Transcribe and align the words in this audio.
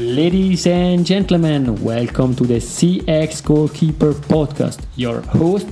Ladies 0.00 0.66
and 0.66 1.04
gentlemen, 1.04 1.84
welcome 1.84 2.34
to 2.36 2.44
the 2.44 2.54
CX 2.56 3.44
Goalkeeper 3.44 4.14
podcast. 4.14 4.80
Your 4.96 5.20
host, 5.20 5.68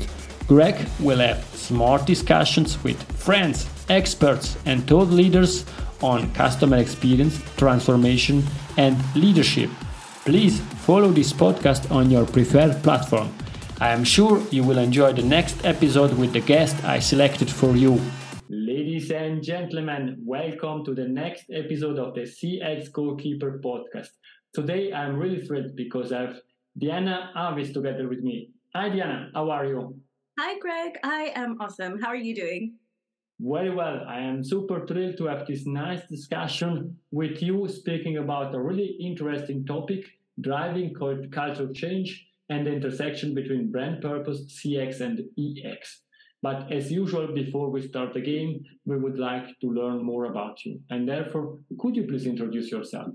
Greg, 0.46 0.86
will 1.00 1.20
have 1.20 1.42
smart 1.54 2.04
discussions 2.04 2.76
with 2.84 3.02
friends, 3.14 3.66
experts, 3.88 4.58
and 4.66 4.86
thought 4.86 5.08
leaders 5.08 5.64
on 6.02 6.30
customer 6.34 6.76
experience, 6.76 7.40
transformation, 7.56 8.44
and 8.76 8.98
leadership. 9.16 9.70
Please 10.26 10.60
follow 10.84 11.08
this 11.08 11.32
podcast 11.32 11.90
on 11.90 12.10
your 12.10 12.26
preferred 12.26 12.82
platform. 12.82 13.32
I 13.80 13.92
am 13.92 14.04
sure 14.04 14.42
you 14.50 14.62
will 14.62 14.76
enjoy 14.76 15.14
the 15.14 15.22
next 15.22 15.64
episode 15.64 16.12
with 16.18 16.34
the 16.34 16.40
guest 16.40 16.76
I 16.84 16.98
selected 16.98 17.50
for 17.50 17.74
you. 17.76 17.98
Ladies 18.78 19.10
and 19.10 19.42
gentlemen, 19.42 20.22
welcome 20.24 20.84
to 20.84 20.94
the 20.94 21.08
next 21.08 21.46
episode 21.52 21.98
of 21.98 22.14
the 22.14 22.20
CX 22.20 22.92
Goalkeeper 22.92 23.60
podcast. 23.60 24.10
Today 24.54 24.92
I'm 24.92 25.16
really 25.16 25.44
thrilled 25.44 25.74
because 25.74 26.12
I 26.12 26.20
have 26.20 26.36
Diana 26.78 27.32
Avis 27.36 27.72
together 27.72 28.08
with 28.08 28.20
me. 28.20 28.50
Hi 28.76 28.88
Diana, 28.88 29.32
how 29.34 29.50
are 29.50 29.66
you? 29.66 29.96
Hi 30.38 30.60
Greg, 30.60 30.92
I 31.02 31.32
am 31.34 31.56
awesome. 31.60 32.00
How 32.00 32.10
are 32.10 32.22
you 32.28 32.36
doing? 32.36 32.76
Very 33.40 33.74
well. 33.74 34.04
I 34.06 34.20
am 34.20 34.44
super 34.44 34.86
thrilled 34.86 35.16
to 35.18 35.24
have 35.24 35.44
this 35.48 35.66
nice 35.66 36.06
discussion 36.06 36.96
with 37.10 37.42
you 37.42 37.66
speaking 37.66 38.18
about 38.18 38.54
a 38.54 38.60
really 38.60 38.96
interesting 39.00 39.66
topic 39.66 40.04
driving 40.40 40.94
cultural 40.94 41.74
change 41.74 42.28
and 42.48 42.64
the 42.64 42.70
intersection 42.74 43.34
between 43.34 43.72
brand 43.72 44.00
purpose, 44.00 44.40
CX, 44.56 45.00
and 45.00 45.18
EX. 45.36 46.02
But 46.42 46.70
as 46.72 46.92
usual, 46.92 47.26
before 47.34 47.70
we 47.70 47.82
start 47.82 48.14
the 48.14 48.20
game, 48.20 48.64
we 48.84 48.96
would 48.96 49.18
like 49.18 49.46
to 49.60 49.66
learn 49.70 50.04
more 50.04 50.26
about 50.26 50.64
you. 50.64 50.80
And 50.90 51.08
therefore, 51.08 51.58
could 51.80 51.96
you 51.96 52.04
please 52.04 52.26
introduce 52.26 52.70
yourself? 52.70 53.08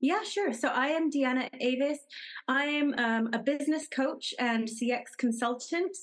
Yeah, 0.00 0.22
sure. 0.22 0.52
So 0.52 0.68
I 0.68 0.88
am 0.88 1.10
DeAnna 1.10 1.48
Avis. 1.60 1.98
I 2.46 2.64
am 2.64 2.94
um, 2.98 3.30
a 3.32 3.38
business 3.38 3.88
coach 3.88 4.34
and 4.38 4.68
CX 4.68 5.16
consultant. 5.18 5.96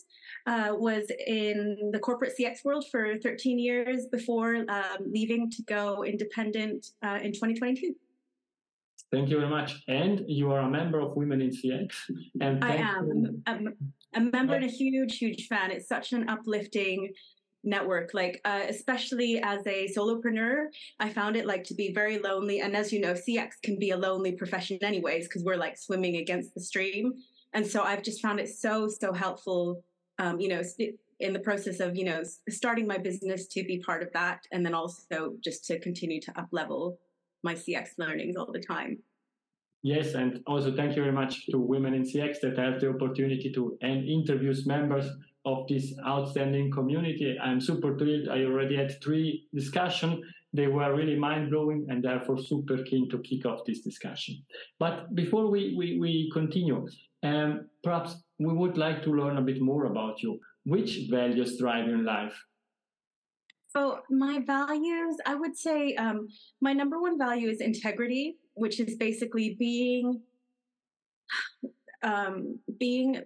Uh, 0.48 0.70
was 0.72 1.11
in 1.28 1.92
the 1.94 2.00
corporate 2.00 2.33
CX 2.39 2.66
world 2.66 2.83
for 2.89 3.16
13 3.20 3.59
years 3.59 4.08
before 4.11 4.55
um, 4.70 4.98
leaving 5.05 5.52
to 5.52 5.61
go 5.64 6.03
independent 6.03 6.88
uh, 7.03 7.20
in 7.22 7.31
2022. 7.31 7.94
Thank 9.12 9.30
you 9.30 9.38
very 9.38 9.50
much. 9.50 9.84
And 9.90 10.23
you 10.28 10.52
are 10.52 10.59
a 10.59 10.70
member 10.70 11.00
of 11.00 11.16
Women 11.17 11.42
in 11.42 11.50
CX. 11.50 11.92
And 12.40 12.64
I 12.64 12.76
am. 12.76 13.44
I'm 13.45 13.76
a 14.14 14.22
member 14.22 14.56
and 14.56 14.64
a 14.64 14.70
huge, 14.70 15.17
huge 15.17 15.48
fan. 15.48 15.72
It's 15.72 15.88
such 15.88 16.14
an 16.14 16.30
uplifting 16.30 17.14
network 17.64 18.12
like 18.14 18.42
uh, 18.45 18.62
especially 18.67 19.39
as 19.44 19.66
a 19.67 19.88
solopreneur 19.95 20.66
i 21.00 21.08
found 21.08 21.36
it 21.36 21.45
like 21.45 21.64
to 21.64 21.76
be 21.76 21.94
very 21.94 22.17
lonely 22.17 22.59
and 22.62 22.76
as 22.76 22.92
you 22.92 23.00
know 23.00 23.14
cx 23.14 23.52
can 23.62 23.78
be 23.78 23.92
a 23.92 23.98
lonely 23.98 24.32
profession 24.32 24.80
anyways 24.82 25.28
because 25.28 25.44
we're 25.44 25.56
like 25.56 25.78
swimming 25.78 26.16
against 26.16 26.56
the 26.56 26.59
stream 26.59 27.14
and 27.54 27.66
so 27.66 27.84
i've 27.84 28.02
just 28.02 28.20
found 28.20 28.39
it 28.39 28.50
so 28.50 28.88
so 28.88 29.14
helpful 29.14 29.84
um, 30.17 30.39
you 30.39 30.48
know 30.48 30.64
in 31.20 31.34
the 31.34 31.39
process 31.39 31.80
of 31.80 31.95
you 31.95 32.04
know 32.04 32.23
starting 32.50 32.88
my 32.88 32.98
business 32.98 33.45
to 33.45 33.64
be 33.64 33.78
part 33.78 34.02
of 34.02 34.12
that 34.12 34.39
and 34.52 34.66
then 34.66 34.73
also 34.73 35.36
just 35.39 35.64
to 35.64 35.80
continue 35.80 36.20
to 36.20 36.36
up 36.39 36.48
level 36.52 36.98
my 37.44 37.56
CX 37.56 37.89
learnings 37.97 38.36
all 38.36 38.52
the 38.52 38.61
time. 38.61 39.00
Yes, 39.84 40.14
and 40.14 40.44
also 40.45 40.75
thank 40.75 40.95
you 40.95 41.02
very 41.02 41.14
much 41.14 41.48
to 41.48 41.58
Women 41.58 41.95
in 41.95 42.03
CX 42.03 42.39
that 42.42 42.58
have 42.58 42.80
the 42.80 42.89
opportunity 42.89 43.52
to 43.53 43.78
and 43.81 44.08
interviews 44.08 44.67
members 44.67 45.09
of 45.45 45.67
this 45.67 45.94
outstanding 46.06 46.72
community. 46.72 47.36
I'm 47.42 47.59
super 47.59 47.98
thrilled. 47.98 48.30
I 48.30 48.44
already 48.44 48.75
had 48.75 49.02
three 49.03 49.48
discussions. 49.56 50.23
They 50.53 50.67
were 50.67 50.95
really 50.95 51.17
mind 51.17 51.50
blowing 51.50 51.88
and 51.89 52.03
therefore 52.03 52.38
super 52.38 52.83
keen 52.83 53.09
to 53.09 53.20
kick 53.20 53.45
off 53.45 53.66
this 53.66 53.81
discussion. 53.81 54.44
But 54.78 55.16
before 55.16 55.50
we, 55.50 55.73
we, 55.76 55.98
we 56.00 56.30
continue, 56.31 56.88
um, 57.23 57.67
perhaps 57.83 58.17
we 58.38 58.53
would 58.53 58.78
like 58.78 59.02
to 59.03 59.11
learn 59.11 59.38
a 59.38 59.42
bit 59.42 59.61
more 59.61 59.86
about 59.86 60.22
you. 60.22 60.39
Which 60.66 61.08
values 61.09 61.58
drive 61.58 61.88
your 61.88 62.04
life? 62.04 62.36
So 63.76 63.99
my 64.09 64.39
values, 64.45 65.17
I 65.26 65.36
would 65.36 65.55
say 65.55 65.95
um, 65.95 66.27
my 66.59 66.73
number 66.73 66.99
one 66.99 67.17
value 67.17 67.49
is 67.49 67.61
integrity, 67.61 68.37
which 68.55 68.80
is 68.80 68.95
basically 68.95 69.55
being 69.58 70.21
um, 72.04 72.59
being 72.80 73.21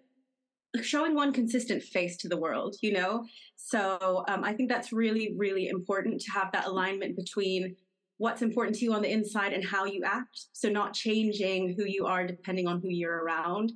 showing 0.82 1.16
one 1.16 1.32
consistent 1.32 1.82
face 1.82 2.18
to 2.18 2.28
the 2.28 2.38
world. 2.38 2.76
You 2.82 2.94
know, 2.94 3.26
so 3.56 4.24
um, 4.28 4.44
I 4.44 4.54
think 4.54 4.70
that's 4.70 4.92
really 4.92 5.34
really 5.38 5.68
important 5.68 6.22
to 6.22 6.32
have 6.32 6.52
that 6.52 6.68
alignment 6.68 7.16
between 7.16 7.76
what's 8.18 8.42
important 8.42 8.78
to 8.78 8.86
you 8.86 8.94
on 8.94 9.02
the 9.02 9.12
inside 9.12 9.52
and 9.52 9.66
how 9.66 9.86
you 9.86 10.04
act. 10.06 10.48
So 10.54 10.70
not 10.70 10.94
changing 10.94 11.76
who 11.78 11.86
you 11.86 12.06
are 12.06 12.26
depending 12.26 12.68
on 12.68 12.80
who 12.82 12.90
you're 12.90 13.24
around. 13.24 13.74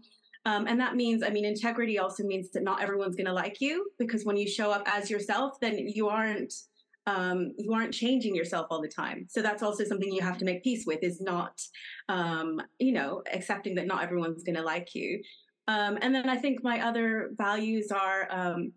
Um, 0.50 0.66
and 0.66 0.80
that 0.80 0.96
means, 0.96 1.22
I 1.22 1.30
mean, 1.30 1.46
integrity 1.46 2.00
also 2.00 2.24
means 2.24 2.50
that 2.52 2.64
not 2.64 2.82
everyone's 2.82 3.16
going 3.16 3.28
to 3.28 3.34
like 3.34 3.62
you 3.62 3.86
because 4.00 4.26
when 4.26 4.36
you 4.36 4.48
show 4.48 4.72
up 4.72 4.82
as 4.88 5.08
yourself, 5.10 5.60
then 5.60 5.78
you 5.78 6.10
aren't 6.10 6.54
um, 7.06 7.54
you 7.58 7.74
aren't 7.74 7.94
changing 7.94 8.36
yourself 8.36 8.68
all 8.70 8.82
the 8.82 8.88
time. 8.88 9.26
So 9.30 9.42
that's 9.42 9.64
also 9.64 9.84
something 9.84 10.12
you 10.12 10.22
have 10.22 10.38
to 10.40 10.46
make 10.46 10.64
peace 10.64 10.86
with 10.86 11.00
is 11.02 11.22
not, 11.22 11.60
um, 12.08 12.62
you 12.78 12.92
know, 12.94 13.24
accepting 13.32 13.76
that 13.76 13.88
not 13.88 14.04
everyone's 14.04 14.44
going 14.44 14.58
to 14.58 14.62
like 14.62 14.94
you. 14.94 15.22
Um, 15.68 15.98
and 16.02 16.14
then 16.14 16.30
I 16.30 16.38
think 16.38 16.64
my 16.64 16.86
other 16.86 17.32
values 17.36 17.92
are, 17.92 18.28
um, 18.30 18.74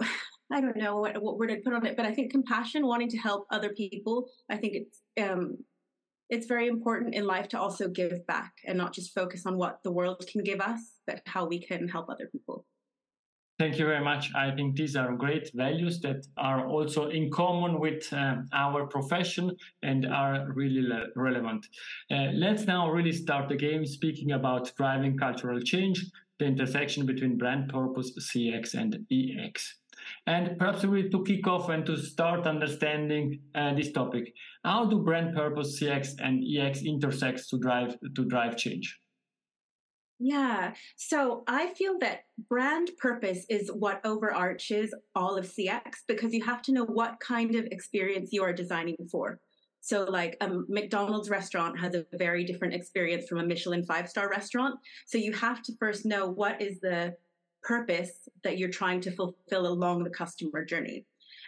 I 0.52 0.60
don't 0.60 0.76
know 0.76 0.96
what, 0.96 1.20
what 1.22 1.38
word 1.38 1.50
I'd 1.50 1.62
put 1.62 1.74
on 1.74 1.84
it, 1.84 1.96
but 1.96 2.06
I 2.06 2.14
think 2.14 2.32
compassion, 2.32 2.86
wanting 2.86 3.10
to 3.10 3.18
help 3.18 3.46
other 3.50 3.70
people. 3.70 4.28
I 4.50 4.56
think 4.56 4.74
it's 4.74 5.02
um, 5.22 5.58
it's 6.30 6.46
very 6.46 6.68
important 6.68 7.14
in 7.14 7.26
life 7.26 7.48
to 7.48 7.60
also 7.60 7.88
give 7.88 8.26
back 8.26 8.52
and 8.66 8.78
not 8.78 8.94
just 8.94 9.12
focus 9.12 9.46
on 9.46 9.56
what 9.56 9.80
the 9.82 9.90
world 9.90 10.24
can 10.30 10.42
give 10.42 10.60
us, 10.60 10.80
but 11.06 11.20
how 11.26 11.44
we 11.46 11.60
can 11.60 11.88
help 11.88 12.08
other 12.08 12.28
people. 12.30 12.64
Thank 13.58 13.78
you 13.78 13.84
very 13.84 14.02
much. 14.02 14.30
I 14.34 14.52
think 14.52 14.76
these 14.76 14.96
are 14.96 15.14
great 15.14 15.50
values 15.52 16.00
that 16.00 16.26
are 16.38 16.66
also 16.66 17.10
in 17.10 17.30
common 17.30 17.78
with 17.78 18.10
uh, 18.10 18.36
our 18.54 18.86
profession 18.86 19.54
and 19.82 20.06
are 20.06 20.50
really 20.54 20.80
le- 20.80 21.08
relevant. 21.14 21.66
Uh, 22.10 22.28
let's 22.32 22.64
now 22.64 22.90
really 22.90 23.12
start 23.12 23.50
the 23.50 23.56
game 23.56 23.84
speaking 23.84 24.32
about 24.32 24.72
driving 24.78 25.18
cultural 25.18 25.60
change, 25.60 26.06
the 26.38 26.46
intersection 26.46 27.04
between 27.04 27.36
brand 27.36 27.68
purpose, 27.68 28.12
CX, 28.18 28.72
and 28.72 28.96
EX. 29.12 29.79
And 30.26 30.58
perhaps 30.58 30.84
we 30.84 31.08
to 31.08 31.24
kick 31.24 31.46
off 31.46 31.68
and 31.68 31.84
to 31.86 31.96
start 31.96 32.46
understanding 32.46 33.40
uh, 33.54 33.74
this 33.74 33.92
topic. 33.92 34.32
How 34.64 34.84
do 34.86 35.00
brand 35.00 35.34
purpose, 35.34 35.80
CX, 35.80 36.14
and 36.20 36.42
EX 36.44 36.82
intersect 36.82 37.48
to 37.50 37.58
drive 37.58 37.96
to 38.14 38.24
drive 38.24 38.56
change? 38.56 38.98
Yeah. 40.22 40.74
So 40.96 41.44
I 41.48 41.68
feel 41.68 41.98
that 42.00 42.24
brand 42.48 42.90
purpose 42.98 43.46
is 43.48 43.70
what 43.72 44.04
overarches 44.04 44.92
all 45.14 45.38
of 45.38 45.46
CX 45.46 45.80
because 46.06 46.34
you 46.34 46.44
have 46.44 46.60
to 46.62 46.72
know 46.72 46.84
what 46.84 47.18
kind 47.20 47.54
of 47.54 47.64
experience 47.66 48.28
you 48.30 48.44
are 48.44 48.52
designing 48.52 48.96
for. 49.10 49.40
So, 49.80 50.04
like 50.04 50.36
a 50.42 50.50
McDonald's 50.68 51.30
restaurant 51.30 51.80
has 51.80 51.94
a 51.94 52.04
very 52.12 52.44
different 52.44 52.74
experience 52.74 53.28
from 53.28 53.38
a 53.38 53.46
Michelin 53.46 53.82
five 53.84 54.08
star 54.10 54.28
restaurant. 54.28 54.78
So, 55.06 55.16
you 55.16 55.32
have 55.32 55.62
to 55.62 55.72
first 55.78 56.04
know 56.04 56.28
what 56.28 56.60
is 56.60 56.80
the 56.80 57.14
purpose 57.62 58.28
that 58.44 58.58
you're 58.58 58.70
trying 58.70 59.00
to 59.02 59.10
fulfill 59.10 59.66
along 59.66 60.04
the 60.04 60.10
customer 60.10 60.64
journey. 60.64 61.04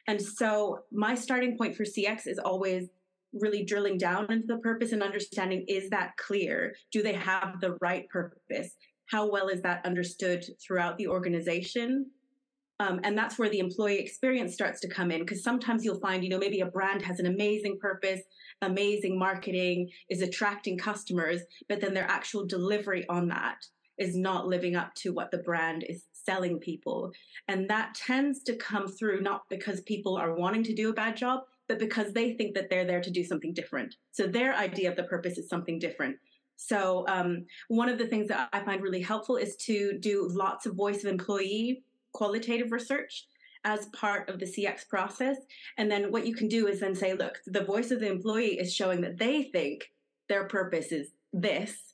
And 0.08 0.20
so 0.20 0.80
my 0.90 1.14
starting 1.14 1.56
point 1.56 1.76
for 1.76 1.84
CX 1.84 2.26
is 2.26 2.38
always 2.38 2.88
really 3.32 3.64
drilling 3.64 3.98
down 3.98 4.30
into 4.30 4.46
the 4.46 4.58
purpose 4.58 4.92
and 4.92 5.02
understanding 5.02 5.64
is 5.68 5.88
that 5.90 6.16
clear? 6.16 6.74
Do 6.90 7.02
they 7.02 7.14
have 7.14 7.60
the 7.60 7.76
right 7.80 8.08
purpose? 8.08 8.76
How 9.06 9.30
well 9.30 9.48
is 9.48 9.62
that 9.62 9.84
understood 9.86 10.44
throughout 10.64 10.98
the 10.98 11.08
organization? 11.08 12.10
Um, 12.80 13.00
and 13.04 13.16
that's 13.16 13.38
where 13.38 13.48
the 13.48 13.60
employee 13.60 14.00
experience 14.00 14.54
starts 14.54 14.80
to 14.80 14.88
come 14.88 15.10
in 15.10 15.20
because 15.20 15.44
sometimes 15.44 15.84
you'll 15.84 16.00
find, 16.00 16.24
you 16.24 16.30
know, 16.30 16.38
maybe 16.38 16.60
a 16.60 16.66
brand 16.66 17.02
has 17.02 17.20
an 17.20 17.26
amazing 17.26 17.78
purpose, 17.80 18.20
amazing 18.60 19.18
marketing, 19.18 19.88
is 20.10 20.20
attracting 20.20 20.78
customers, 20.78 21.42
but 21.68 21.80
then 21.80 21.94
their 21.94 22.10
actual 22.10 22.44
delivery 22.44 23.06
on 23.08 23.28
that 23.28 23.64
is 24.02 24.16
not 24.16 24.48
living 24.48 24.74
up 24.74 24.92
to 24.96 25.12
what 25.12 25.30
the 25.30 25.38
brand 25.38 25.84
is 25.88 26.04
selling 26.12 26.58
people. 26.58 27.12
And 27.48 27.70
that 27.70 27.94
tends 27.94 28.42
to 28.44 28.56
come 28.56 28.88
through 28.88 29.20
not 29.20 29.48
because 29.48 29.80
people 29.82 30.16
are 30.16 30.34
wanting 30.34 30.64
to 30.64 30.74
do 30.74 30.90
a 30.90 30.94
bad 30.94 31.16
job, 31.16 31.42
but 31.68 31.78
because 31.78 32.12
they 32.12 32.34
think 32.34 32.54
that 32.54 32.68
they're 32.68 32.84
there 32.84 33.00
to 33.00 33.10
do 33.10 33.24
something 33.24 33.54
different. 33.54 33.94
So 34.10 34.26
their 34.26 34.54
idea 34.54 34.90
of 34.90 34.96
the 34.96 35.04
purpose 35.04 35.38
is 35.38 35.48
something 35.48 35.78
different. 35.78 36.16
So 36.56 37.04
um, 37.08 37.46
one 37.68 37.88
of 37.88 37.98
the 37.98 38.06
things 38.06 38.28
that 38.28 38.48
I 38.52 38.60
find 38.60 38.82
really 38.82 39.00
helpful 39.00 39.36
is 39.36 39.56
to 39.56 39.98
do 39.98 40.28
lots 40.30 40.66
of 40.66 40.74
voice 40.74 41.04
of 41.04 41.10
employee 41.10 41.84
qualitative 42.12 42.72
research 42.72 43.26
as 43.64 43.86
part 43.86 44.28
of 44.28 44.38
the 44.38 44.46
CX 44.46 44.88
process. 44.88 45.36
And 45.78 45.90
then 45.90 46.10
what 46.10 46.26
you 46.26 46.34
can 46.34 46.48
do 46.48 46.66
is 46.66 46.80
then 46.80 46.94
say, 46.94 47.14
look, 47.14 47.40
the 47.46 47.64
voice 47.64 47.90
of 47.90 48.00
the 48.00 48.10
employee 48.10 48.58
is 48.58 48.74
showing 48.74 49.00
that 49.02 49.18
they 49.18 49.44
think 49.44 49.92
their 50.28 50.44
purpose 50.44 50.92
is 50.92 51.12
this 51.32 51.91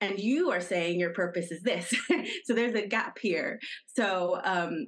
and 0.00 0.18
you 0.18 0.50
are 0.50 0.60
saying 0.60 1.00
your 1.00 1.12
purpose 1.12 1.50
is 1.50 1.62
this. 1.62 1.94
so 2.44 2.54
there's 2.54 2.74
a 2.74 2.86
gap 2.86 3.18
here. 3.18 3.58
So 3.86 4.40
um, 4.44 4.86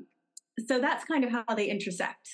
so 0.67 0.81
that's 0.81 1.05
kind 1.05 1.25
of 1.25 1.31
how 1.31 1.55
they 1.55 1.69
intersect. 1.69 2.29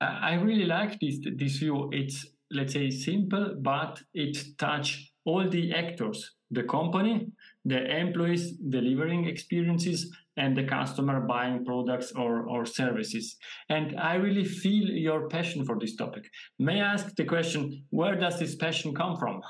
I 0.00 0.34
really 0.34 0.66
like 0.66 0.98
this 1.00 1.18
this 1.36 1.56
view. 1.56 1.88
It's 1.92 2.26
let's 2.54 2.72
say, 2.72 2.90
simple, 2.90 3.56
but 3.60 4.00
it 4.14 4.38
touch 4.58 5.12
all 5.24 5.48
the 5.48 5.72
actors, 5.74 6.32
the 6.50 6.62
company, 6.62 7.26
the 7.64 7.98
employees 7.98 8.52
delivering 8.52 9.26
experiences, 9.26 10.14
and 10.36 10.56
the 10.56 10.64
customer 10.64 11.20
buying 11.20 11.64
products 11.64 12.12
or, 12.12 12.48
or 12.48 12.66
services. 12.66 13.36
And 13.68 13.98
I 13.98 14.14
really 14.14 14.44
feel 14.44 14.88
your 14.88 15.28
passion 15.28 15.64
for 15.64 15.78
this 15.78 15.94
topic. 15.96 16.24
May 16.58 16.80
I 16.80 16.94
ask 16.94 17.14
the 17.14 17.24
question, 17.24 17.84
where 17.90 18.16
does 18.16 18.38
this 18.38 18.56
passion 18.56 18.94
come 18.94 19.16
from? 19.16 19.40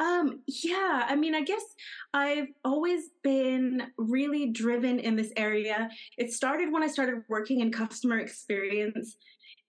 Um, 0.00 0.40
yeah, 0.46 1.04
I 1.06 1.14
mean, 1.14 1.34
I 1.34 1.42
guess 1.42 1.62
I've 2.14 2.48
always 2.64 3.10
been 3.22 3.82
really 3.98 4.46
driven 4.50 4.98
in 4.98 5.14
this 5.14 5.30
area. 5.36 5.90
It 6.16 6.32
started 6.32 6.72
when 6.72 6.82
I 6.82 6.86
started 6.86 7.22
working 7.28 7.60
in 7.60 7.70
customer 7.70 8.18
experience 8.18 9.16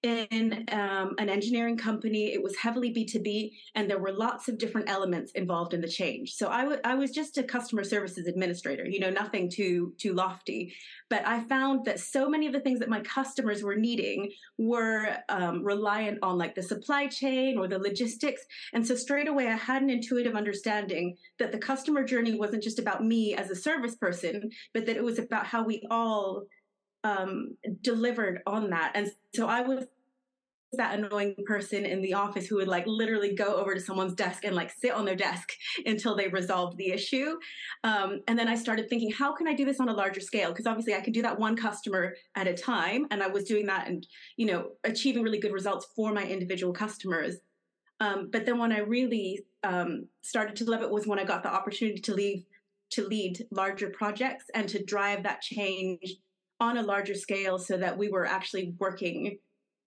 in 0.03 0.65
um, 0.71 1.15
an 1.19 1.29
engineering 1.29 1.77
company. 1.77 2.33
It 2.33 2.41
was 2.41 2.55
heavily 2.55 2.93
B2B, 2.93 3.51
and 3.75 3.89
there 3.89 3.99
were 3.99 4.11
lots 4.11 4.47
of 4.47 4.57
different 4.57 4.89
elements 4.89 5.31
involved 5.33 5.73
in 5.73 5.81
the 5.81 5.87
change. 5.87 6.33
So 6.33 6.49
I, 6.49 6.61
w- 6.61 6.81
I 6.83 6.95
was 6.95 7.11
just 7.11 7.37
a 7.37 7.43
customer 7.43 7.83
services 7.83 8.27
administrator, 8.27 8.85
you 8.85 8.99
know, 8.99 9.11
nothing 9.11 9.49
too, 9.49 9.93
too 9.97 10.13
lofty. 10.13 10.73
But 11.09 11.27
I 11.27 11.41
found 11.41 11.85
that 11.85 11.99
so 11.99 12.27
many 12.29 12.47
of 12.47 12.53
the 12.53 12.61
things 12.61 12.79
that 12.79 12.89
my 12.89 13.01
customers 13.01 13.61
were 13.61 13.75
needing 13.75 14.31
were 14.57 15.17
um, 15.29 15.63
reliant 15.63 16.19
on 16.23 16.37
like 16.37 16.55
the 16.55 16.63
supply 16.63 17.07
chain 17.07 17.57
or 17.57 17.67
the 17.67 17.77
logistics. 17.77 18.41
And 18.73 18.85
so 18.85 18.95
straight 18.95 19.27
away, 19.27 19.47
I 19.47 19.55
had 19.55 19.83
an 19.83 19.89
intuitive 19.89 20.35
understanding 20.35 21.15
that 21.37 21.51
the 21.51 21.57
customer 21.59 22.03
journey 22.03 22.39
wasn't 22.39 22.63
just 22.63 22.79
about 22.79 23.03
me 23.05 23.35
as 23.35 23.51
a 23.51 23.55
service 23.55 23.95
person, 23.95 24.49
but 24.73 24.85
that 24.87 24.97
it 24.97 25.03
was 25.03 25.19
about 25.19 25.45
how 25.45 25.63
we 25.63 25.83
all 25.91 26.45
um, 27.03 27.57
delivered 27.81 28.41
on 28.45 28.69
that. 28.69 28.91
And 28.95 29.11
so 29.33 29.47
I 29.47 29.61
was 29.61 29.85
that 30.73 30.97
annoying 30.97 31.35
person 31.45 31.85
in 31.85 32.01
the 32.01 32.13
office 32.13 32.47
who 32.47 32.55
would 32.55 32.67
like 32.67 32.85
literally 32.87 33.35
go 33.35 33.55
over 33.55 33.73
to 33.73 33.81
someone's 33.81 34.13
desk 34.13 34.45
and 34.45 34.55
like 34.55 34.71
sit 34.71 34.93
on 34.93 35.03
their 35.05 35.15
desk 35.15 35.51
until 35.85 36.15
they 36.15 36.27
resolved 36.29 36.77
the 36.77 36.91
issue. 36.91 37.35
Um, 37.83 38.21
and 38.27 38.39
then 38.39 38.47
I 38.47 38.55
started 38.55 38.89
thinking, 38.89 39.11
how 39.11 39.33
can 39.33 39.47
I 39.47 39.53
do 39.53 39.65
this 39.65 39.79
on 39.79 39.89
a 39.89 39.93
larger 39.93 40.21
scale? 40.21 40.49
Because 40.49 40.67
obviously 40.67 40.95
I 40.95 41.01
could 41.01 41.13
do 41.13 41.23
that 41.23 41.39
one 41.39 41.55
customer 41.55 42.15
at 42.35 42.47
a 42.47 42.53
time. 42.53 43.05
And 43.11 43.21
I 43.21 43.27
was 43.27 43.43
doing 43.43 43.65
that 43.65 43.87
and, 43.87 44.07
you 44.37 44.45
know, 44.45 44.69
achieving 44.83 45.23
really 45.23 45.39
good 45.39 45.51
results 45.51 45.87
for 45.95 46.13
my 46.13 46.25
individual 46.25 46.73
customers. 46.73 47.35
Um, 47.99 48.29
but 48.31 48.45
then 48.45 48.57
when 48.57 48.71
I 48.71 48.79
really 48.79 49.43
um, 49.63 50.07
started 50.21 50.55
to 50.57 50.69
love 50.69 50.81
it 50.81 50.89
was 50.89 51.05
when 51.05 51.19
I 51.19 51.23
got 51.23 51.43
the 51.43 51.53
opportunity 51.53 51.99
to 52.01 52.13
leave 52.13 52.45
to 52.91 53.07
lead 53.07 53.45
larger 53.51 53.89
projects 53.89 54.45
and 54.53 54.67
to 54.67 54.83
drive 54.83 55.23
that 55.23 55.41
change 55.41 56.17
on 56.61 56.77
a 56.77 56.81
larger 56.81 57.15
scale 57.15 57.57
so 57.57 57.75
that 57.75 57.97
we 57.97 58.07
were 58.07 58.25
actually 58.25 58.73
working 58.79 59.39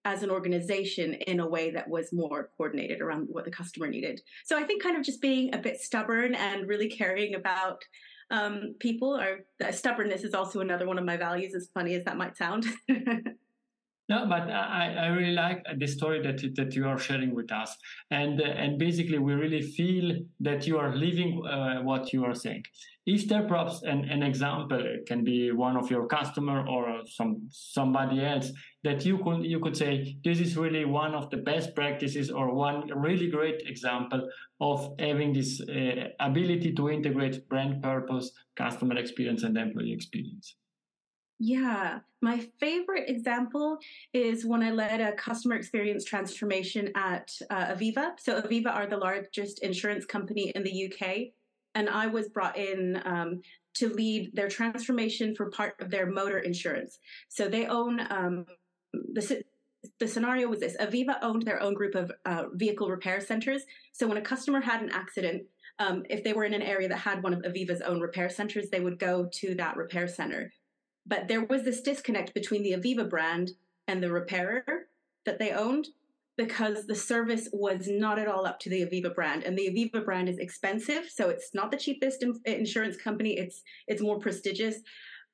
as 0.04 0.22
an 0.22 0.30
organization 0.30 1.14
in 1.14 1.40
a 1.40 1.48
way 1.48 1.70
that 1.70 1.88
was 1.88 2.12
more 2.12 2.50
coordinated 2.58 3.00
around 3.00 3.26
what 3.30 3.46
the 3.46 3.50
customer 3.50 3.86
needed. 3.86 4.20
So 4.44 4.58
I 4.58 4.64
think 4.64 4.82
kind 4.82 4.98
of 4.98 5.04
just 5.04 5.22
being 5.22 5.54
a 5.54 5.58
bit 5.58 5.80
stubborn 5.80 6.34
and 6.34 6.68
really 6.68 6.90
caring 6.90 7.36
about 7.36 7.82
um, 8.30 8.74
people 8.80 9.16
or 9.18 9.46
stubbornness 9.72 10.24
is 10.24 10.34
also 10.34 10.60
another 10.60 10.86
one 10.86 10.98
of 10.98 11.04
my 11.04 11.16
values, 11.16 11.54
as 11.54 11.70
funny 11.72 11.94
as 11.94 12.04
that 12.04 12.18
might 12.18 12.36
sound. 12.36 12.66
No, 14.06 14.26
but 14.28 14.50
I, 14.50 14.94
I 14.98 15.06
really 15.06 15.32
like 15.32 15.64
the 15.78 15.86
story 15.86 16.20
that 16.22 16.42
that 16.56 16.74
you 16.74 16.86
are 16.86 16.98
sharing 16.98 17.34
with 17.34 17.50
us, 17.50 17.74
and 18.10 18.38
uh, 18.38 18.44
and 18.44 18.78
basically 18.78 19.18
we 19.18 19.32
really 19.32 19.62
feel 19.62 20.16
that 20.40 20.66
you 20.66 20.76
are 20.78 20.94
living 20.94 21.42
uh, 21.46 21.80
what 21.80 22.12
you 22.12 22.22
are 22.24 22.34
saying. 22.34 22.64
Is 23.06 23.26
there 23.26 23.44
perhaps 23.44 23.82
an, 23.82 24.04
an 24.10 24.22
example? 24.22 24.78
It 24.78 25.06
can 25.06 25.24
be 25.24 25.52
one 25.52 25.78
of 25.78 25.90
your 25.90 26.06
customer 26.06 26.66
or 26.66 27.00
some 27.06 27.48
somebody 27.50 28.22
else 28.22 28.52
that 28.82 29.06
you 29.06 29.18
could 29.24 29.42
you 29.44 29.58
could 29.58 29.76
say 29.76 30.16
this 30.22 30.38
is 30.38 30.54
really 30.58 30.84
one 30.84 31.14
of 31.14 31.30
the 31.30 31.38
best 31.38 31.74
practices 31.74 32.30
or 32.30 32.54
one 32.54 32.90
really 32.94 33.30
great 33.30 33.62
example 33.66 34.28
of 34.60 34.94
having 34.98 35.32
this 35.32 35.62
uh, 35.62 36.08
ability 36.20 36.74
to 36.74 36.90
integrate 36.90 37.48
brand 37.48 37.82
purpose, 37.82 38.30
customer 38.54 38.98
experience, 38.98 39.44
and 39.44 39.56
employee 39.56 39.94
experience. 39.94 40.56
Yeah, 41.40 41.98
my 42.22 42.46
favorite 42.60 43.08
example 43.08 43.78
is 44.12 44.46
when 44.46 44.62
I 44.62 44.70
led 44.70 45.00
a 45.00 45.12
customer 45.12 45.56
experience 45.56 46.04
transformation 46.04 46.90
at 46.94 47.32
uh, 47.50 47.74
Aviva. 47.74 48.12
So, 48.18 48.40
Aviva 48.40 48.72
are 48.72 48.86
the 48.86 48.96
largest 48.96 49.62
insurance 49.62 50.06
company 50.06 50.52
in 50.54 50.62
the 50.62 50.92
UK. 50.92 51.32
And 51.74 51.88
I 51.88 52.06
was 52.06 52.28
brought 52.28 52.56
in 52.56 53.02
um, 53.04 53.42
to 53.74 53.88
lead 53.88 54.30
their 54.34 54.48
transformation 54.48 55.34
for 55.34 55.50
part 55.50 55.74
of 55.80 55.90
their 55.90 56.06
motor 56.06 56.38
insurance. 56.38 56.98
So, 57.28 57.48
they 57.48 57.66
own 57.66 58.00
um, 58.10 58.46
the, 58.92 59.42
the 59.98 60.06
scenario 60.06 60.48
was 60.48 60.60
this 60.60 60.76
Aviva 60.76 61.18
owned 61.20 61.42
their 61.42 61.60
own 61.60 61.74
group 61.74 61.96
of 61.96 62.12
uh, 62.24 62.44
vehicle 62.54 62.88
repair 62.88 63.20
centers. 63.20 63.64
So, 63.92 64.06
when 64.06 64.18
a 64.18 64.22
customer 64.22 64.60
had 64.60 64.82
an 64.82 64.90
accident, 64.90 65.42
um, 65.80 66.04
if 66.08 66.22
they 66.22 66.32
were 66.32 66.44
in 66.44 66.54
an 66.54 66.62
area 66.62 66.88
that 66.88 66.98
had 66.98 67.24
one 67.24 67.34
of 67.34 67.42
Aviva's 67.42 67.80
own 67.80 68.00
repair 68.00 68.30
centers, 68.30 68.70
they 68.70 68.80
would 68.80 69.00
go 69.00 69.28
to 69.32 69.56
that 69.56 69.76
repair 69.76 70.06
center. 70.06 70.52
But 71.06 71.28
there 71.28 71.44
was 71.44 71.62
this 71.62 71.82
disconnect 71.82 72.34
between 72.34 72.62
the 72.62 72.72
Aviva 72.72 73.08
brand 73.08 73.52
and 73.86 74.02
the 74.02 74.10
repairer 74.10 74.86
that 75.26 75.38
they 75.38 75.52
owned 75.52 75.88
because 76.36 76.86
the 76.86 76.94
service 76.94 77.48
was 77.52 77.86
not 77.88 78.18
at 78.18 78.28
all 78.28 78.46
up 78.46 78.58
to 78.60 78.70
the 78.70 78.82
Aviva 78.82 79.14
brand 79.14 79.44
and 79.44 79.56
the 79.56 79.68
Aviva 79.68 80.04
brand 80.04 80.28
is 80.28 80.38
expensive 80.38 81.08
so 81.08 81.28
it's 81.28 81.54
not 81.54 81.70
the 81.70 81.76
cheapest 81.76 82.24
insurance 82.44 82.96
company. 82.96 83.38
It's 83.38 83.62
it's 83.86 84.02
more 84.02 84.18
prestigious 84.18 84.76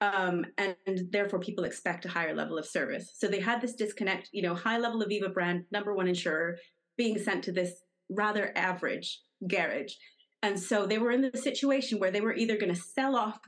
um, 0.02 0.46
and, 0.56 0.74
and, 0.86 1.12
therefore 1.12 1.40
people 1.40 1.64
expect 1.64 2.06
a 2.06 2.08
higher 2.08 2.34
level 2.34 2.56
of 2.56 2.64
service. 2.64 3.12
So 3.18 3.28
they 3.28 3.40
had 3.40 3.60
this 3.60 3.74
disconnect 3.74 4.28
you 4.32 4.42
know 4.42 4.54
high 4.54 4.78
level 4.78 5.02
Aviva 5.02 5.32
brand 5.32 5.64
number 5.70 5.94
one 5.94 6.08
insurer 6.08 6.58
being 6.98 7.18
sent 7.18 7.44
to 7.44 7.52
this 7.52 7.82
rather 8.10 8.52
average 8.56 9.20
garage. 9.48 9.94
And 10.42 10.58
so 10.58 10.86
they 10.86 10.98
were 10.98 11.12
in 11.12 11.22
the 11.22 11.38
situation 11.38 11.98
where 11.98 12.10
they 12.10 12.20
were 12.20 12.34
either 12.34 12.56
going 12.56 12.74
to 12.74 12.80
sell 12.80 13.14
off 13.14 13.38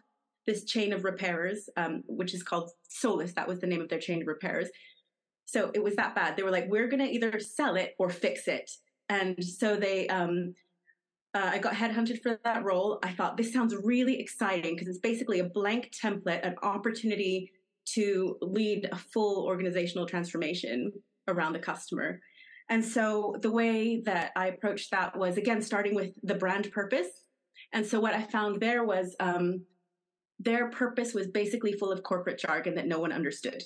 this 0.47 0.65
chain 0.65 0.93
of 0.93 1.05
repairers, 1.05 1.69
um, 1.77 2.03
which 2.07 2.35
is 2.35 2.43
called 2.43 2.71
Solus. 2.89 3.33
That 3.35 3.49
was 3.49 3.61
the 3.61 3.67
name 3.67 3.81
of 3.81 3.89
their 3.89 4.01
chain 4.01 4.23
of 4.23 4.29
repairers. 4.29 4.69
So 5.45 5.71
it 5.75 5.83
was 5.83 5.97
that 5.97 6.15
bad. 6.15 6.37
They 6.37 6.43
were 6.43 6.51
like, 6.51 6.69
we're 6.69 6.89
going 6.89 7.05
to 7.05 7.13
either 7.13 7.39
sell 7.39 7.77
it 7.77 7.95
or 7.99 8.09
fix 8.11 8.49
it. 8.49 8.71
And 9.09 9.43
so 9.45 9.77
they, 9.77 10.09
um, 10.09 10.55
uh, 11.35 11.51
I 11.53 11.59
got 11.59 11.75
headhunted 11.75 12.23
for 12.23 12.39
that 12.45 12.65
role. 12.65 12.99
I 13.03 13.13
thought 13.13 13.37
this 13.37 13.53
sounds 13.53 13.75
really 13.83 14.19
exciting 14.21 14.75
because 14.75 14.89
it's 14.89 14.99
basically 14.99 15.41
a 15.41 15.45
blank 15.45 15.93
template, 16.03 16.47
an 16.47 16.57
opportunity 16.63 17.53
to 17.95 18.37
lead 18.41 18.89
a 18.91 18.97
full 18.97 19.45
organizational 19.45 20.07
transformation 20.07 20.93
around 21.29 21.53
the 21.53 21.59
customer. 21.59 22.21
And 22.69 22.85
so 22.85 23.37
the 23.41 23.51
way 23.51 24.01
that 24.07 24.33
I 24.37 24.47
approached 24.49 24.91
that 24.93 25.19
was 25.19 25.37
again 25.37 25.61
starting 25.61 25.95
with 25.95 26.13
the 26.23 26.35
brand 26.35 26.71
purpose. 26.73 27.09
And 27.73 27.85
so 27.85 28.01
what 28.01 28.15
I 28.15 28.23
found 28.23 28.61
there 28.61 28.85
was 28.85 29.15
um, 29.21 29.65
their 30.45 30.71
purpose 30.71 31.15
was 31.15 31.29
basically 31.29 31.73
full 31.73 31.93
of 31.93 32.03
corporate 32.03 32.39
jargon 32.39 32.75
that 32.75 32.87
no 32.87 32.99
one 32.99 33.13
understood. 33.13 33.63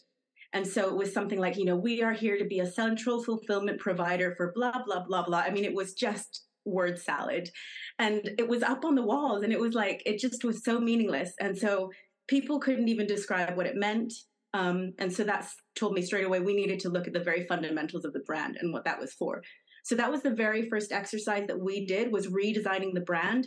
And 0.52 0.66
so 0.66 0.88
it 0.88 0.97
was 0.97 1.12
something 1.12 1.38
like, 1.38 1.56
you 1.56 1.64
know, 1.64 1.76
we 1.76 2.02
are 2.02 2.12
here 2.12 2.38
to 2.38 2.45
be 2.45 2.61
a 2.61 2.71
central 2.71 3.23
fulfillment 3.23 3.80
provider 3.80 4.35
for 4.37 4.52
blah, 4.54 4.83
blah, 4.85 5.04
blah, 5.04 5.25
blah. 5.25 5.40
I 5.40 5.50
mean, 5.50 5.64
it 5.64 5.75
was 5.75 5.95
just 5.95 6.45
word 6.64 6.99
salad. 6.99 7.50
And 7.99 8.30
it 8.38 8.49
was 8.49 8.62
up 8.62 8.85
on 8.85 8.95
the 8.95 9.02
walls 9.02 9.42
and 9.42 9.52
it 9.52 9.61
was 9.61 9.75
like, 9.75 10.02
it 10.06 10.18
just 10.18 10.45
was 10.45 10.64
so 10.64 10.80
meaningless. 10.80 11.33
And 11.40 11.56
so 11.56 11.90
people 12.28 12.59
couldn't 12.59 12.88
even 12.88 13.06
describe 13.06 13.56
what 13.56 13.66
it 13.66 13.76
meant. 13.76 14.12
Um, 14.54 14.92
and 14.99 15.12
so 15.12 15.25
that's 15.25 15.54
told 15.75 15.92
me 15.92 16.02
straight 16.02 16.25
away 16.25 16.40
we 16.40 16.54
needed 16.54 16.80
to 16.80 16.88
look 16.88 17.06
at 17.06 17.12
the 17.12 17.21
very 17.21 17.47
fundamentals 17.47 18.04
of 18.04 18.12
the 18.12 18.21
brand 18.21 18.56
and 18.61 18.73
what 18.73 18.85
that 18.85 18.99
was 18.99 19.12
for. 19.12 19.42
So 19.85 19.95
that 19.95 20.11
was 20.11 20.23
the 20.23 20.35
very 20.35 20.68
first 20.68 20.90
exercise 20.90 21.47
that 21.47 21.61
we 21.61 21.87
did 21.87 22.11
was 22.11 22.28
redesigning 22.28 22.95
the 22.95 23.02
brand 23.02 23.47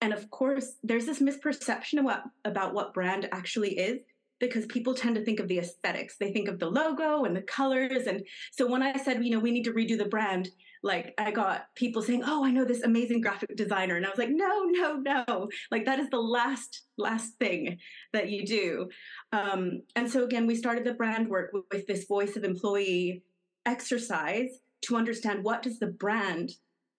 and 0.00 0.12
of 0.12 0.30
course, 0.30 0.74
there's 0.82 1.06
this 1.06 1.20
misperception 1.20 2.00
about, 2.00 2.22
about 2.44 2.74
what 2.74 2.94
brand 2.94 3.28
actually 3.32 3.78
is 3.78 4.00
because 4.38 4.64
people 4.66 4.94
tend 4.94 5.14
to 5.14 5.24
think 5.24 5.38
of 5.38 5.48
the 5.48 5.58
aesthetics. 5.58 6.16
They 6.16 6.32
think 6.32 6.48
of 6.48 6.58
the 6.58 6.68
logo 6.68 7.24
and 7.24 7.36
the 7.36 7.42
colors. 7.42 8.06
And 8.06 8.24
so 8.52 8.66
when 8.66 8.82
I 8.82 8.96
said, 8.96 9.22
you 9.22 9.30
know, 9.30 9.38
we 9.38 9.50
need 9.50 9.64
to 9.64 9.72
redo 9.72 9.98
the 9.98 10.06
brand, 10.06 10.48
like 10.82 11.12
I 11.18 11.30
got 11.30 11.66
people 11.74 12.00
saying, 12.00 12.22
oh, 12.24 12.42
I 12.42 12.50
know 12.50 12.64
this 12.64 12.82
amazing 12.82 13.20
graphic 13.20 13.54
designer. 13.54 13.96
And 13.96 14.06
I 14.06 14.08
was 14.08 14.18
like, 14.18 14.30
no, 14.30 14.64
no, 14.64 14.96
no. 14.96 15.50
Like 15.70 15.84
that 15.84 16.00
is 16.00 16.08
the 16.08 16.18
last, 16.18 16.84
last 16.96 17.34
thing 17.38 17.76
that 18.14 18.30
you 18.30 18.46
do. 18.46 18.88
Um, 19.32 19.82
and 19.94 20.10
so 20.10 20.24
again, 20.24 20.46
we 20.46 20.56
started 20.56 20.84
the 20.84 20.94
brand 20.94 21.28
work 21.28 21.50
with, 21.52 21.64
with 21.70 21.86
this 21.86 22.06
voice 22.06 22.36
of 22.36 22.44
employee 22.44 23.22
exercise 23.66 24.60
to 24.86 24.96
understand 24.96 25.44
what 25.44 25.62
does 25.62 25.78
the 25.78 25.88
brand 25.88 26.52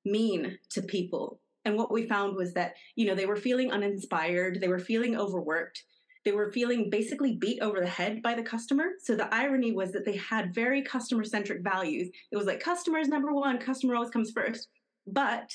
mean 0.05 0.59
to 0.69 0.83
people 0.83 1.40
and 1.65 1.77
what 1.77 1.91
we 1.91 2.07
found 2.07 2.35
was 2.35 2.53
that, 2.53 2.73
you 2.95 3.05
know, 3.05 3.15
they 3.15 3.25
were 3.25 3.35
feeling 3.35 3.71
uninspired, 3.71 4.59
they 4.59 4.67
were 4.67 4.79
feeling 4.79 5.15
overworked, 5.15 5.83
they 6.25 6.31
were 6.31 6.51
feeling 6.51 6.89
basically 6.89 7.35
beat 7.35 7.61
over 7.61 7.79
the 7.79 7.87
head 7.87 8.21
by 8.21 8.35
the 8.35 8.43
customer. 8.43 8.89
So 9.01 9.15
the 9.15 9.33
irony 9.33 9.71
was 9.71 9.91
that 9.91 10.05
they 10.05 10.17
had 10.17 10.53
very 10.53 10.83
customer 10.83 11.23
centric 11.23 11.63
values. 11.63 12.09
It 12.31 12.37
was 12.37 12.45
like 12.45 12.59
customers 12.59 13.07
number 13.07 13.33
one, 13.33 13.57
customer 13.57 13.95
always 13.95 14.11
comes 14.11 14.31
first. 14.31 14.67
But 15.07 15.51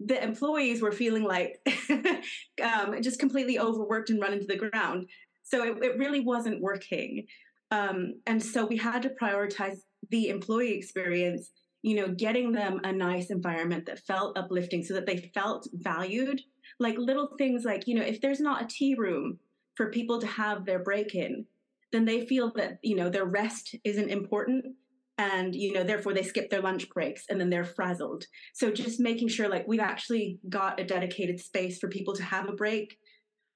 the 0.00 0.22
employees 0.22 0.82
were 0.82 0.92
feeling 0.92 1.24
like 1.24 1.60
um, 2.62 3.00
just 3.00 3.20
completely 3.20 3.58
overworked 3.58 4.10
and 4.10 4.20
run 4.20 4.32
into 4.32 4.46
the 4.46 4.56
ground. 4.56 5.08
So 5.42 5.64
it, 5.64 5.82
it 5.82 5.98
really 5.98 6.20
wasn't 6.20 6.60
working. 6.60 7.26
Um, 7.70 8.14
and 8.26 8.42
so 8.42 8.66
we 8.66 8.76
had 8.76 9.02
to 9.02 9.10
prioritize 9.20 9.78
the 10.10 10.28
employee 10.28 10.74
experience 10.74 11.50
you 11.82 11.94
know, 11.94 12.08
getting 12.08 12.52
them 12.52 12.80
a 12.84 12.92
nice 12.92 13.30
environment 13.30 13.86
that 13.86 14.04
felt 14.06 14.36
uplifting 14.36 14.82
so 14.82 14.94
that 14.94 15.06
they 15.06 15.30
felt 15.34 15.68
valued. 15.72 16.40
Like 16.80 16.98
little 16.98 17.34
things 17.38 17.64
like, 17.64 17.86
you 17.86 17.94
know, 17.94 18.02
if 18.02 18.20
there's 18.20 18.40
not 18.40 18.62
a 18.62 18.66
tea 18.66 18.94
room 18.94 19.38
for 19.74 19.90
people 19.90 20.20
to 20.20 20.26
have 20.26 20.64
their 20.64 20.80
break 20.80 21.14
in, 21.14 21.46
then 21.92 22.04
they 22.04 22.26
feel 22.26 22.52
that, 22.56 22.78
you 22.82 22.96
know, 22.96 23.08
their 23.08 23.24
rest 23.24 23.74
isn't 23.84 24.10
important 24.10 24.64
and 25.18 25.54
you 25.54 25.72
know 25.72 25.82
therefore 25.82 26.14
they 26.14 26.22
skip 26.22 26.48
their 26.48 26.62
lunch 26.62 26.88
breaks 26.90 27.24
and 27.28 27.40
then 27.40 27.50
they're 27.50 27.64
frazzled. 27.64 28.24
So 28.54 28.70
just 28.70 29.00
making 29.00 29.28
sure 29.28 29.48
like 29.48 29.66
we've 29.66 29.80
actually 29.80 30.38
got 30.48 30.80
a 30.80 30.84
dedicated 30.84 31.40
space 31.40 31.78
for 31.78 31.88
people 31.88 32.14
to 32.14 32.22
have 32.22 32.48
a 32.48 32.52
break. 32.52 32.98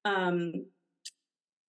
Um 0.05 0.67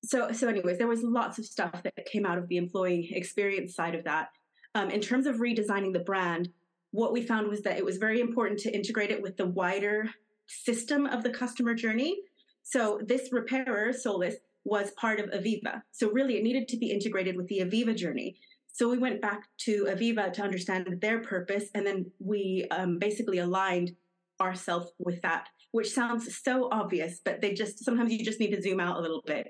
so 0.04 0.32
so 0.32 0.48
anyways 0.50 0.80
there 0.80 0.88
was 0.88 1.04
lots 1.04 1.38
of 1.38 1.46
stuff 1.46 1.84
that 1.84 2.06
came 2.12 2.26
out 2.26 2.40
of 2.40 2.48
the 2.48 2.58
employee 2.58 3.12
experience 3.14 3.76
side 3.76 3.96
of 3.96 4.04
that 4.06 4.30
um, 4.76 4.90
in 4.90 5.02
terms 5.02 5.28
of 5.28 5.38
redesigning 5.38 5.94
the 5.94 6.00
brand, 6.00 6.50
what 6.92 7.14
we 7.14 7.22
found 7.22 7.48
was 7.48 7.62
that 7.62 7.78
it 7.78 7.86
was 7.86 7.98
very 7.98 8.20
important 8.20 8.60
to 8.60 8.74
integrate 8.74 9.12
it 9.12 9.22
with 9.22 9.38
the 9.38 9.46
wider 9.46 10.10
system 10.48 11.06
of 11.06 11.24
the 11.24 11.30
customer 11.30 11.74
journey. 11.74 12.18
So 12.64 13.00
this 13.06 13.30
repairer, 13.32 13.94
Solus, 13.94 14.36
was 14.64 14.92
part 14.92 15.20
of 15.20 15.30
Aviva. 15.32 15.82
So 15.92 16.12
really, 16.12 16.38
it 16.38 16.44
needed 16.44 16.68
to 16.70 16.78
be 16.78 16.92
integrated 16.92 17.36
with 17.36 17.48
the 17.48 17.60
Aviva 17.60 17.96
journey. 17.96 18.38
So 18.72 18.90
we 18.90 18.98
went 18.98 19.22
back 19.22 19.44
to 19.60 19.86
Aviva 19.86 20.34
to 20.34 20.42
understand 20.42 20.88
their 21.02 21.20
purpose, 21.22 21.66
and 21.76 21.86
then 21.86 22.12
we 22.20 22.66
um, 22.72 22.98
basically 22.98 23.40
aligned 23.40 23.92
ourselves 24.42 24.92
with 24.98 25.22
that, 25.22 25.48
which 25.72 25.92
sounds 25.92 26.40
so 26.44 26.70
obvious, 26.72 27.22
but 27.24 27.42
they 27.42 27.54
just 27.54 27.84
sometimes 27.84 28.12
you 28.12 28.26
just 28.26 28.40
need 28.40 28.56
to 28.56 28.62
zoom 28.62 28.80
out 28.80 28.98
a 28.98 29.02
little 29.02 29.24
bit. 29.26 29.48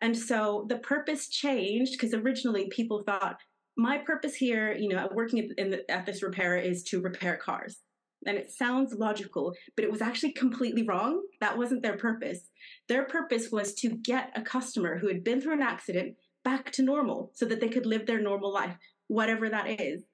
And 0.00 0.16
so 0.16 0.66
the 0.68 0.78
purpose 0.78 1.28
changed 1.28 1.92
because 1.92 2.14
originally 2.14 2.68
people 2.70 3.02
thought 3.04 3.36
my 3.76 3.98
purpose 3.98 4.34
here, 4.34 4.72
you 4.72 4.88
know, 4.88 5.08
working 5.12 5.50
in 5.56 5.70
the, 5.70 5.90
at 5.90 6.06
this 6.06 6.22
repair 6.22 6.56
is 6.56 6.82
to 6.84 7.00
repair 7.00 7.36
cars. 7.36 7.78
And 8.26 8.36
it 8.36 8.52
sounds 8.52 8.94
logical, 8.94 9.54
but 9.76 9.84
it 9.84 9.90
was 9.90 10.02
actually 10.02 10.32
completely 10.32 10.82
wrong. 10.82 11.22
That 11.40 11.56
wasn't 11.56 11.82
their 11.82 11.96
purpose. 11.96 12.50
Their 12.88 13.04
purpose 13.04 13.50
was 13.50 13.72
to 13.76 13.90
get 13.90 14.32
a 14.36 14.42
customer 14.42 14.98
who 14.98 15.08
had 15.08 15.24
been 15.24 15.40
through 15.40 15.54
an 15.54 15.62
accident 15.62 16.16
back 16.44 16.70
to 16.72 16.82
normal 16.82 17.30
so 17.34 17.46
that 17.46 17.60
they 17.60 17.68
could 17.68 17.86
live 17.86 18.06
their 18.06 18.20
normal 18.20 18.52
life, 18.52 18.76
whatever 19.08 19.48
that 19.48 19.80
is. 19.80 20.04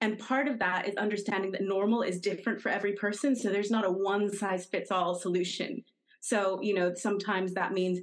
And 0.00 0.18
part 0.18 0.48
of 0.48 0.58
that 0.58 0.86
is 0.86 0.96
understanding 0.96 1.52
that 1.52 1.62
normal 1.62 2.02
is 2.02 2.20
different 2.20 2.60
for 2.60 2.68
every 2.68 2.92
person. 2.92 3.34
So 3.34 3.48
there's 3.48 3.70
not 3.70 3.86
a 3.86 3.90
one 3.90 4.30
size 4.30 4.66
fits 4.66 4.90
all 4.90 5.14
solution. 5.14 5.82
So, 6.20 6.60
you 6.62 6.74
know, 6.74 6.92
sometimes 6.94 7.54
that 7.54 7.72
means 7.72 8.00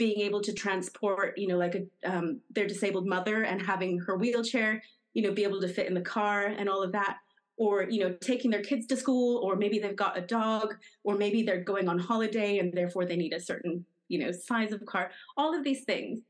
being 0.00 0.20
able 0.20 0.40
to 0.40 0.54
transport, 0.54 1.36
you 1.36 1.46
know, 1.46 1.58
like 1.58 1.74
a, 1.74 2.10
um, 2.10 2.40
their 2.54 2.66
disabled 2.66 3.06
mother 3.06 3.42
and 3.42 3.60
having 3.60 3.98
her 3.98 4.16
wheelchair, 4.16 4.82
you 5.12 5.22
know, 5.22 5.30
be 5.30 5.44
able 5.44 5.60
to 5.60 5.68
fit 5.68 5.86
in 5.86 5.92
the 5.92 6.00
car 6.00 6.46
and 6.46 6.70
all 6.70 6.82
of 6.82 6.90
that. 6.92 7.18
Or, 7.58 7.82
you 7.82 8.00
know, 8.02 8.16
taking 8.22 8.50
their 8.50 8.62
kids 8.62 8.86
to 8.86 8.96
school, 8.96 9.42
or 9.44 9.56
maybe 9.56 9.78
they've 9.78 9.94
got 9.94 10.16
a 10.16 10.22
dog, 10.22 10.74
or 11.04 11.18
maybe 11.18 11.42
they're 11.42 11.62
going 11.62 11.86
on 11.86 11.98
holiday 11.98 12.56
and 12.60 12.72
therefore 12.72 13.04
they 13.04 13.16
need 13.16 13.34
a 13.34 13.40
certain, 13.50 13.84
you 14.08 14.18
know, 14.20 14.32
size 14.32 14.72
of 14.72 14.82
car, 14.86 15.10
all 15.36 15.54
of 15.54 15.64
these 15.64 15.84
things. 15.84 16.20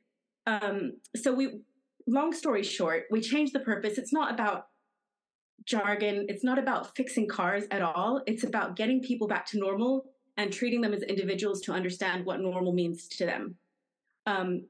Um, 0.48 0.94
so 1.14 1.32
we, 1.32 1.60
long 2.08 2.32
story 2.32 2.64
short, 2.64 3.04
we 3.12 3.20
changed 3.20 3.52
the 3.52 3.60
purpose. 3.60 3.98
It's 3.98 4.12
not 4.12 4.34
about 4.34 4.66
jargon. 5.64 6.26
It's 6.28 6.42
not 6.42 6.58
about 6.58 6.96
fixing 6.96 7.28
cars 7.28 7.64
at 7.70 7.82
all. 7.82 8.20
It's 8.26 8.42
about 8.42 8.74
getting 8.74 9.00
people 9.00 9.28
back 9.28 9.46
to 9.50 9.58
normal 9.58 10.06
and 10.36 10.52
treating 10.52 10.80
them 10.80 10.94
as 10.94 11.02
individuals 11.02 11.60
to 11.62 11.72
understand 11.72 12.24
what 12.24 12.40
normal 12.40 12.72
means 12.72 13.08
to 13.08 13.26
them. 13.26 13.56
Um, 14.26 14.66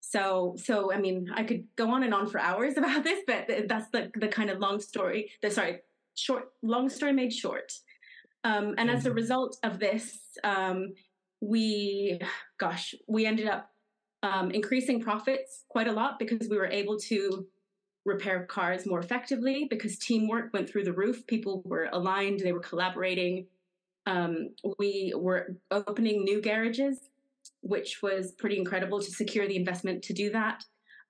so, 0.00 0.54
so 0.58 0.92
I 0.92 0.98
mean, 0.98 1.30
I 1.34 1.42
could 1.44 1.64
go 1.76 1.90
on 1.90 2.02
and 2.02 2.14
on 2.14 2.28
for 2.28 2.40
hours 2.40 2.74
about 2.78 3.04
this, 3.04 3.20
but 3.26 3.48
that's 3.68 3.88
the 3.90 4.10
the 4.14 4.28
kind 4.28 4.50
of 4.50 4.58
long 4.58 4.80
story. 4.80 5.30
The 5.42 5.50
sorry, 5.50 5.80
short 6.14 6.50
long 6.62 6.88
story 6.88 7.12
made 7.12 7.32
short. 7.32 7.72
Um, 8.44 8.74
and 8.76 8.90
as 8.90 9.06
a 9.06 9.08
mm-hmm. 9.08 9.16
result 9.16 9.56
of 9.62 9.78
this, 9.78 10.18
um, 10.44 10.92
we, 11.40 12.20
gosh, 12.58 12.94
we 13.08 13.26
ended 13.26 13.48
up 13.48 13.70
um, 14.22 14.50
increasing 14.50 15.00
profits 15.00 15.64
quite 15.68 15.88
a 15.88 15.92
lot 15.92 16.18
because 16.18 16.48
we 16.48 16.56
were 16.56 16.66
able 16.66 16.98
to 16.98 17.46
repair 18.04 18.44
cars 18.44 18.86
more 18.86 19.00
effectively 19.00 19.66
because 19.68 19.98
teamwork 19.98 20.52
went 20.52 20.68
through 20.68 20.84
the 20.84 20.92
roof. 20.92 21.26
People 21.26 21.62
were 21.64 21.88
aligned, 21.92 22.40
they 22.40 22.52
were 22.52 22.60
collaborating, 22.60 23.46
um, 24.06 24.50
we 24.78 25.12
were 25.16 25.56
opening 25.70 26.24
new 26.24 26.40
garages, 26.40 27.10
which 27.60 28.00
was 28.02 28.32
pretty 28.32 28.58
incredible 28.58 29.00
to 29.00 29.10
secure 29.10 29.48
the 29.48 29.56
investment 29.56 30.02
to 30.04 30.12
do 30.12 30.30
that. 30.30 30.64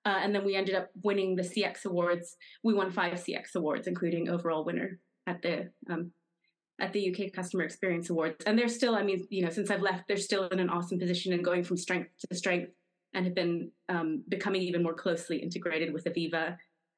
Uh, 0.06 0.18
and 0.22 0.34
then 0.34 0.44
we 0.44 0.54
ended 0.54 0.74
up 0.74 0.90
winning 1.02 1.34
the 1.34 1.42
CX 1.42 1.86
awards. 1.86 2.36
We 2.62 2.74
won 2.74 2.90
five 2.90 3.14
CX 3.14 3.54
awards, 3.56 3.86
including 3.86 4.28
overall 4.28 4.64
winner 4.64 4.98
at 5.26 5.40
the 5.42 5.70
um, 5.90 6.12
at 6.80 6.92
the 6.92 7.10
UK 7.10 7.32
Customer 7.32 7.62
Experience 7.62 8.10
Awards. 8.10 8.44
And 8.46 8.58
they're 8.58 8.68
still, 8.68 8.96
I 8.96 9.02
mean, 9.02 9.26
you 9.30 9.44
know, 9.44 9.50
since 9.50 9.70
I've 9.70 9.80
left, 9.80 10.08
they're 10.08 10.16
still 10.16 10.48
in 10.48 10.58
an 10.58 10.68
awesome 10.68 10.98
position 10.98 11.32
and 11.32 11.44
going 11.44 11.62
from 11.62 11.76
strength 11.76 12.10
to 12.28 12.36
strength, 12.36 12.72
and 13.14 13.24
have 13.24 13.34
been 13.34 13.70
um, 13.88 14.24
becoming 14.28 14.60
even 14.62 14.82
more 14.82 14.94
closely 14.94 15.38
integrated 15.38 15.92
with 15.92 16.04
Aviva, 16.04 16.56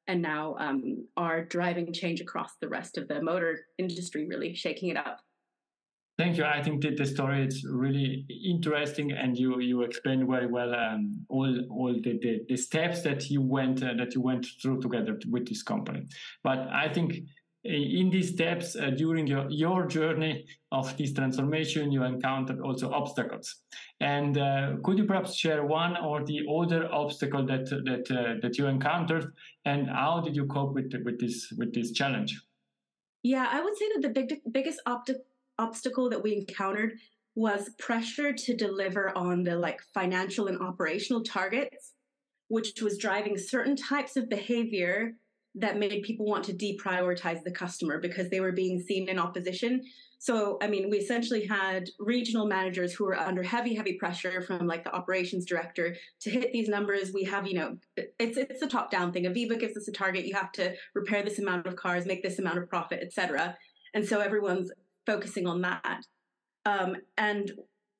and 0.08 0.22
now 0.22 0.56
um, 0.58 1.06
are 1.16 1.44
driving 1.44 1.92
change 1.92 2.20
across 2.20 2.52
the 2.60 2.68
rest 2.68 2.96
of 2.96 3.06
the 3.06 3.22
motor 3.22 3.66
industry, 3.78 4.26
really 4.26 4.54
shaking 4.54 4.88
it 4.88 4.96
up. 4.96 5.20
Thank 6.18 6.38
you. 6.38 6.44
I 6.44 6.62
think 6.62 6.82
that 6.82 6.96
the 6.96 7.04
story 7.04 7.46
is 7.46 7.66
really 7.68 8.24
interesting, 8.42 9.12
and 9.12 9.36
you 9.36 9.60
you 9.60 9.82
explained 9.82 10.26
very 10.26 10.46
well 10.46 10.74
um, 10.74 11.26
all 11.28 11.54
all 11.70 11.92
the, 11.92 12.18
the, 12.22 12.40
the, 12.48 12.56
steps 12.56 13.02
that 13.02 13.28
you 13.28 13.42
went 13.42 13.82
uh, 13.82 13.92
that 13.98 14.14
you 14.14 14.22
went 14.22 14.46
through 14.62 14.80
together 14.80 15.18
with 15.28 15.46
this 15.46 15.62
company. 15.62 16.06
But 16.42 16.68
I 16.72 16.88
think 16.88 17.12
uh, 17.12 17.70
in 17.70 18.08
these 18.08 18.30
steps 18.32 18.76
uh, 18.76 18.90
during 18.96 19.26
your 19.26 19.46
your 19.50 19.86
journey 19.86 20.46
of 20.72 20.96
this 20.96 21.12
transformation, 21.12 21.92
you 21.92 22.02
encountered 22.02 22.60
also 22.62 22.90
obstacles. 22.92 23.54
And 24.00 24.38
uh, 24.38 24.76
could 24.84 24.96
you 24.96 25.04
perhaps 25.04 25.34
share 25.34 25.66
one 25.66 25.98
or 25.98 26.24
the 26.24 26.46
other 26.48 26.90
obstacle 26.90 27.44
that 27.44 27.66
that 27.66 28.10
uh, 28.10 28.40
that 28.40 28.56
you 28.56 28.68
encountered, 28.68 29.34
and 29.66 29.90
how 29.90 30.22
did 30.22 30.34
you 30.34 30.46
cope 30.46 30.72
with 30.72 30.94
with 31.04 31.20
this 31.20 31.52
with 31.58 31.74
this 31.74 31.92
challenge? 31.92 32.40
Yeah, 33.22 33.48
I 33.50 33.60
would 33.60 33.76
say 33.76 33.86
that 33.92 34.02
the 34.02 34.08
big, 34.08 34.40
biggest 34.50 34.80
obstacle 34.86 35.24
obstacle 35.58 36.10
that 36.10 36.22
we 36.22 36.34
encountered 36.34 36.98
was 37.34 37.70
pressure 37.78 38.32
to 38.32 38.56
deliver 38.56 39.16
on 39.16 39.44
the 39.44 39.56
like 39.56 39.80
financial 39.94 40.48
and 40.48 40.60
operational 40.60 41.22
targets, 41.22 41.92
which 42.48 42.80
was 42.80 42.98
driving 42.98 43.36
certain 43.36 43.76
types 43.76 44.16
of 44.16 44.28
behavior 44.28 45.12
that 45.54 45.78
made 45.78 46.02
people 46.02 46.26
want 46.26 46.44
to 46.44 46.52
deprioritize 46.52 47.42
the 47.42 47.50
customer 47.50 47.98
because 47.98 48.28
they 48.30 48.40
were 48.40 48.52
being 48.52 48.80
seen 48.80 49.08
in 49.08 49.18
opposition. 49.18 49.82
So, 50.18 50.58
I 50.62 50.66
mean, 50.66 50.90
we 50.90 50.98
essentially 50.98 51.46
had 51.46 51.88
regional 51.98 52.46
managers 52.46 52.92
who 52.92 53.04
were 53.04 53.18
under 53.18 53.42
heavy, 53.42 53.74
heavy 53.74 53.94
pressure 53.94 54.40
from 54.42 54.66
like 54.66 54.84
the 54.84 54.94
operations 54.94 55.44
director 55.44 55.96
to 56.20 56.30
hit 56.30 56.52
these 56.52 56.68
numbers. 56.68 57.12
We 57.12 57.24
have, 57.24 57.46
you 57.46 57.54
know, 57.54 57.76
it's 57.96 58.36
it's 58.36 58.62
a 58.62 58.66
top 58.66 58.90
down 58.90 59.12
thing. 59.12 59.24
Aviva 59.24 59.58
gives 59.58 59.76
us 59.76 59.88
a 59.88 59.92
target. 59.92 60.26
You 60.26 60.34
have 60.34 60.52
to 60.52 60.74
repair 60.94 61.22
this 61.22 61.38
amount 61.38 61.66
of 61.66 61.76
cars, 61.76 62.06
make 62.06 62.22
this 62.22 62.38
amount 62.38 62.58
of 62.58 62.68
profit, 62.68 63.00
etc. 63.02 63.56
And 63.94 64.06
so 64.06 64.20
everyone's 64.20 64.70
focusing 65.06 65.46
on 65.46 65.62
that. 65.62 66.04
Um, 66.64 66.96
and 67.16 67.52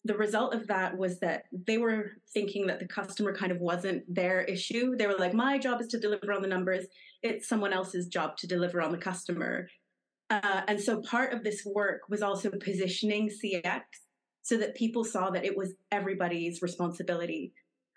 the 0.04 0.16
result 0.16 0.54
of 0.54 0.66
that 0.68 0.96
was 0.96 1.18
that 1.20 1.44
they 1.52 1.78
were 1.78 2.12
thinking 2.32 2.66
that 2.66 2.78
the 2.78 2.86
customer 2.86 3.34
kind 3.34 3.50
of 3.50 3.58
wasn't 3.58 4.02
their 4.12 4.42
issue. 4.42 4.96
They 4.96 5.06
were 5.06 5.18
like, 5.18 5.34
my 5.34 5.58
job 5.58 5.80
is 5.80 5.88
to 5.88 5.98
deliver 5.98 6.32
on 6.32 6.42
the 6.42 6.48
numbers. 6.48 6.86
It's 7.22 7.48
someone 7.48 7.72
else's 7.72 8.06
job 8.06 8.36
to 8.38 8.46
deliver 8.46 8.80
on 8.80 8.92
the 8.92 8.98
customer. 8.98 9.68
Uh, 10.30 10.62
and 10.68 10.80
so 10.80 11.00
part 11.02 11.32
of 11.32 11.42
this 11.42 11.64
work 11.64 12.02
was 12.08 12.22
also 12.22 12.50
positioning 12.50 13.30
CX 13.30 13.82
so 14.42 14.56
that 14.56 14.76
people 14.76 15.04
saw 15.04 15.30
that 15.30 15.44
it 15.44 15.56
was 15.56 15.74
everybody's 15.90 16.62
responsibility. 16.62 17.52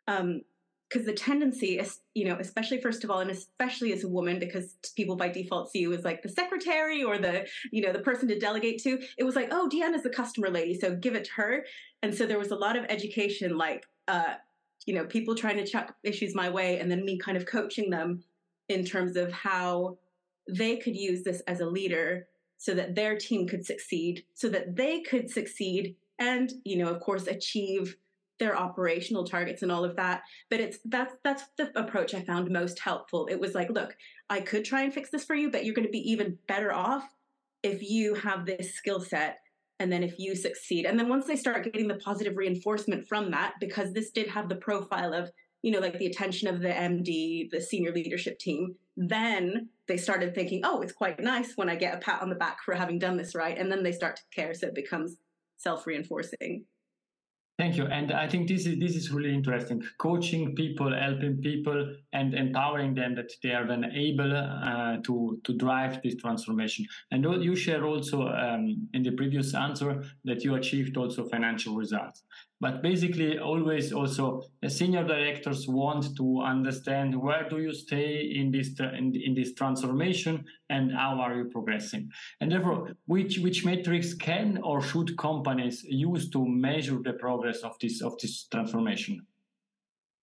Um, 0.07 0.41
because 0.89 1.05
the 1.05 1.13
tendency 1.13 1.77
is, 1.77 1.99
you 2.15 2.25
know, 2.25 2.37
especially 2.39 2.81
first 2.81 3.03
of 3.03 3.11
all, 3.11 3.19
and 3.19 3.29
especially 3.29 3.93
as 3.93 4.03
a 4.03 4.07
woman, 4.07 4.39
because 4.39 4.75
people 4.95 5.15
by 5.15 5.29
default 5.29 5.71
see 5.71 5.79
you 5.79 5.93
as 5.93 6.03
like 6.03 6.23
the 6.23 6.29
secretary 6.29 7.03
or 7.03 7.17
the, 7.17 7.47
you 7.71 7.81
know, 7.81 7.93
the 7.93 7.99
person 7.99 8.27
to 8.27 8.39
delegate 8.39 8.81
to. 8.83 8.99
It 9.17 9.23
was 9.23 9.35
like, 9.35 9.49
oh, 9.51 9.69
DeAnna's 9.71 10.03
the 10.03 10.09
customer 10.09 10.49
lady, 10.49 10.79
so 10.79 10.95
give 10.95 11.15
it 11.15 11.25
to 11.25 11.31
her. 11.33 11.65
And 12.01 12.13
so 12.13 12.25
there 12.25 12.39
was 12.39 12.51
a 12.51 12.55
lot 12.55 12.75
of 12.75 12.85
education, 12.89 13.57
like, 13.57 13.85
uh, 14.07 14.35
you 14.85 14.95
know, 14.95 15.05
people 15.05 15.35
trying 15.35 15.57
to 15.57 15.65
chuck 15.65 15.95
issues 16.03 16.33
my 16.33 16.49
way, 16.49 16.79
and 16.79 16.89
then 16.89 17.05
me 17.05 17.19
kind 17.19 17.37
of 17.37 17.45
coaching 17.45 17.91
them 17.91 18.23
in 18.67 18.83
terms 18.83 19.15
of 19.15 19.31
how 19.31 19.97
they 20.47 20.77
could 20.77 20.95
use 20.95 21.23
this 21.23 21.41
as 21.41 21.59
a 21.59 21.65
leader 21.65 22.27
so 22.57 22.73
that 22.73 22.95
their 22.95 23.15
team 23.15 23.47
could 23.47 23.65
succeed, 23.65 24.23
so 24.33 24.49
that 24.49 24.75
they 24.75 25.01
could 25.01 25.29
succeed, 25.29 25.95
and 26.17 26.53
you 26.65 26.77
know, 26.77 26.87
of 26.87 26.99
course, 26.99 27.27
achieve 27.27 27.95
their 28.39 28.57
operational 28.57 29.23
targets 29.23 29.61
and 29.61 29.71
all 29.71 29.83
of 29.83 29.95
that 29.95 30.21
but 30.49 30.59
it's 30.59 30.79
that's 30.85 31.15
that's 31.23 31.43
the 31.57 31.77
approach 31.79 32.13
i 32.13 32.21
found 32.21 32.49
most 32.49 32.79
helpful 32.79 33.27
it 33.29 33.39
was 33.39 33.53
like 33.53 33.69
look 33.69 33.95
i 34.29 34.39
could 34.39 34.65
try 34.65 34.83
and 34.83 34.93
fix 34.93 35.09
this 35.09 35.25
for 35.25 35.35
you 35.35 35.51
but 35.51 35.65
you're 35.65 35.75
going 35.75 35.87
to 35.87 35.91
be 35.91 36.11
even 36.11 36.37
better 36.47 36.73
off 36.73 37.03
if 37.63 37.81
you 37.81 38.15
have 38.15 38.45
this 38.45 38.73
skill 38.73 38.99
set 38.99 39.39
and 39.79 39.91
then 39.91 40.03
if 40.03 40.17
you 40.17 40.35
succeed 40.35 40.85
and 40.85 40.97
then 40.97 41.09
once 41.09 41.25
they 41.25 41.35
start 41.35 41.63
getting 41.63 41.87
the 41.87 41.95
positive 41.95 42.37
reinforcement 42.37 43.07
from 43.07 43.31
that 43.31 43.53
because 43.59 43.93
this 43.93 44.11
did 44.11 44.27
have 44.27 44.49
the 44.49 44.55
profile 44.55 45.13
of 45.13 45.29
you 45.61 45.71
know 45.71 45.79
like 45.79 45.97
the 45.99 46.07
attention 46.07 46.47
of 46.47 46.61
the 46.61 46.69
md 46.69 47.49
the 47.51 47.61
senior 47.61 47.91
leadership 47.91 48.39
team 48.39 48.75
then 48.99 49.69
they 49.87 49.95
started 49.95 50.35
thinking, 50.35 50.61
oh, 50.65 50.81
it's 50.81 50.91
quite 50.91 51.19
nice 51.21 51.53
when 51.55 51.69
I 51.69 51.75
get 51.75 51.95
a 51.95 51.97
pat 51.99 52.21
on 52.21 52.29
the 52.29 52.35
back 52.35 52.61
for 52.63 52.75
having 52.75 52.99
done 52.99 53.15
this 53.15 53.33
right. 53.33 53.57
And 53.57 53.71
then 53.71 53.81
they 53.81 53.93
start 53.93 54.17
to 54.17 54.23
care. 54.35 54.53
So 54.53 54.67
it 54.67 54.75
becomes 54.75 55.15
self 55.57 55.87
reinforcing. 55.87 56.65
Thank 57.59 57.75
you. 57.75 57.87
And 57.87 58.13
I 58.13 58.25
think 58.29 58.47
this 58.47 58.65
is 58.65 58.79
this 58.79 58.95
is 58.95 59.11
really 59.11 59.33
interesting. 59.33 59.83
Coaching 59.97 60.55
people, 60.55 60.97
helping 60.97 61.41
people, 61.41 61.93
and 62.13 62.33
empowering 62.33 62.93
them 62.93 63.15
that 63.15 63.33
they 63.43 63.51
are 63.51 63.67
then 63.67 63.83
able 63.93 64.33
uh, 64.33 64.95
to 65.03 65.41
to 65.43 65.53
drive 65.57 66.01
this 66.01 66.15
transformation. 66.15 66.85
And 67.11 67.25
you 67.43 67.57
share 67.57 67.83
also 67.83 68.29
um, 68.29 68.87
in 68.93 69.03
the 69.03 69.11
previous 69.11 69.53
answer 69.53 70.05
that 70.23 70.45
you 70.45 70.55
achieved 70.55 70.95
also 70.95 71.27
financial 71.27 71.75
results. 71.75 72.23
But 72.61 72.81
basically, 72.81 73.39
always 73.39 73.93
also 73.93 74.43
senior 74.67 75.05
directors 75.05 75.65
want 75.67 76.17
to 76.17 76.41
understand 76.41 77.15
where 77.15 77.47
do 77.47 77.59
you 77.59 77.73
stay 77.73 78.33
in 78.35 78.51
this 78.51 78.77
in, 78.79 79.13
in 79.15 79.33
this 79.33 79.53
transformation 79.53 80.43
and 80.69 80.91
how 80.91 81.19
are 81.21 81.35
you 81.37 81.45
progressing. 81.45 82.09
And 82.41 82.51
therefore, 82.51 82.91
which 83.05 83.39
which 83.39 83.63
metrics 83.63 84.13
can 84.13 84.59
or 84.61 84.81
should 84.81 85.17
companies 85.17 85.85
use 85.87 86.29
to 86.31 86.45
measure 86.45 86.99
the 87.01 87.13
progress 87.13 87.61
of 87.61 87.79
this 87.79 88.01
of 88.01 88.17
this 88.21 88.45
transformation? 88.45 89.25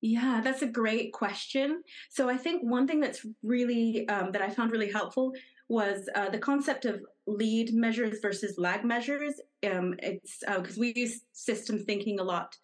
Yeah, 0.01 0.41
that's 0.45 0.63
a 0.63 0.67
great 0.67 1.13
question. 1.13 1.83
So 2.11 2.29
I 2.29 2.37
think 2.37 2.63
one 2.63 2.87
thing 2.87 3.01
that's 3.01 3.25
really 3.43 4.09
um, 4.09 4.33
that 4.33 4.43
I 4.43 4.51
found 4.51 4.71
really 4.71 4.93
helpful 4.93 5.33
was 5.69 6.09
uh, 6.15 6.29
the 6.31 6.39
concept 6.39 6.85
of 6.85 7.01
lead 7.27 7.75
measures 7.75 8.19
versus 8.21 8.55
lag 8.59 8.85
measures. 8.85 9.35
Um, 9.69 9.95
it's 9.99 10.41
because 10.47 10.77
uh, 10.77 10.81
we 10.81 10.93
use 10.95 11.23
system 11.33 11.79
thinking 11.79 12.21
a 12.21 12.23
lot 12.23 12.57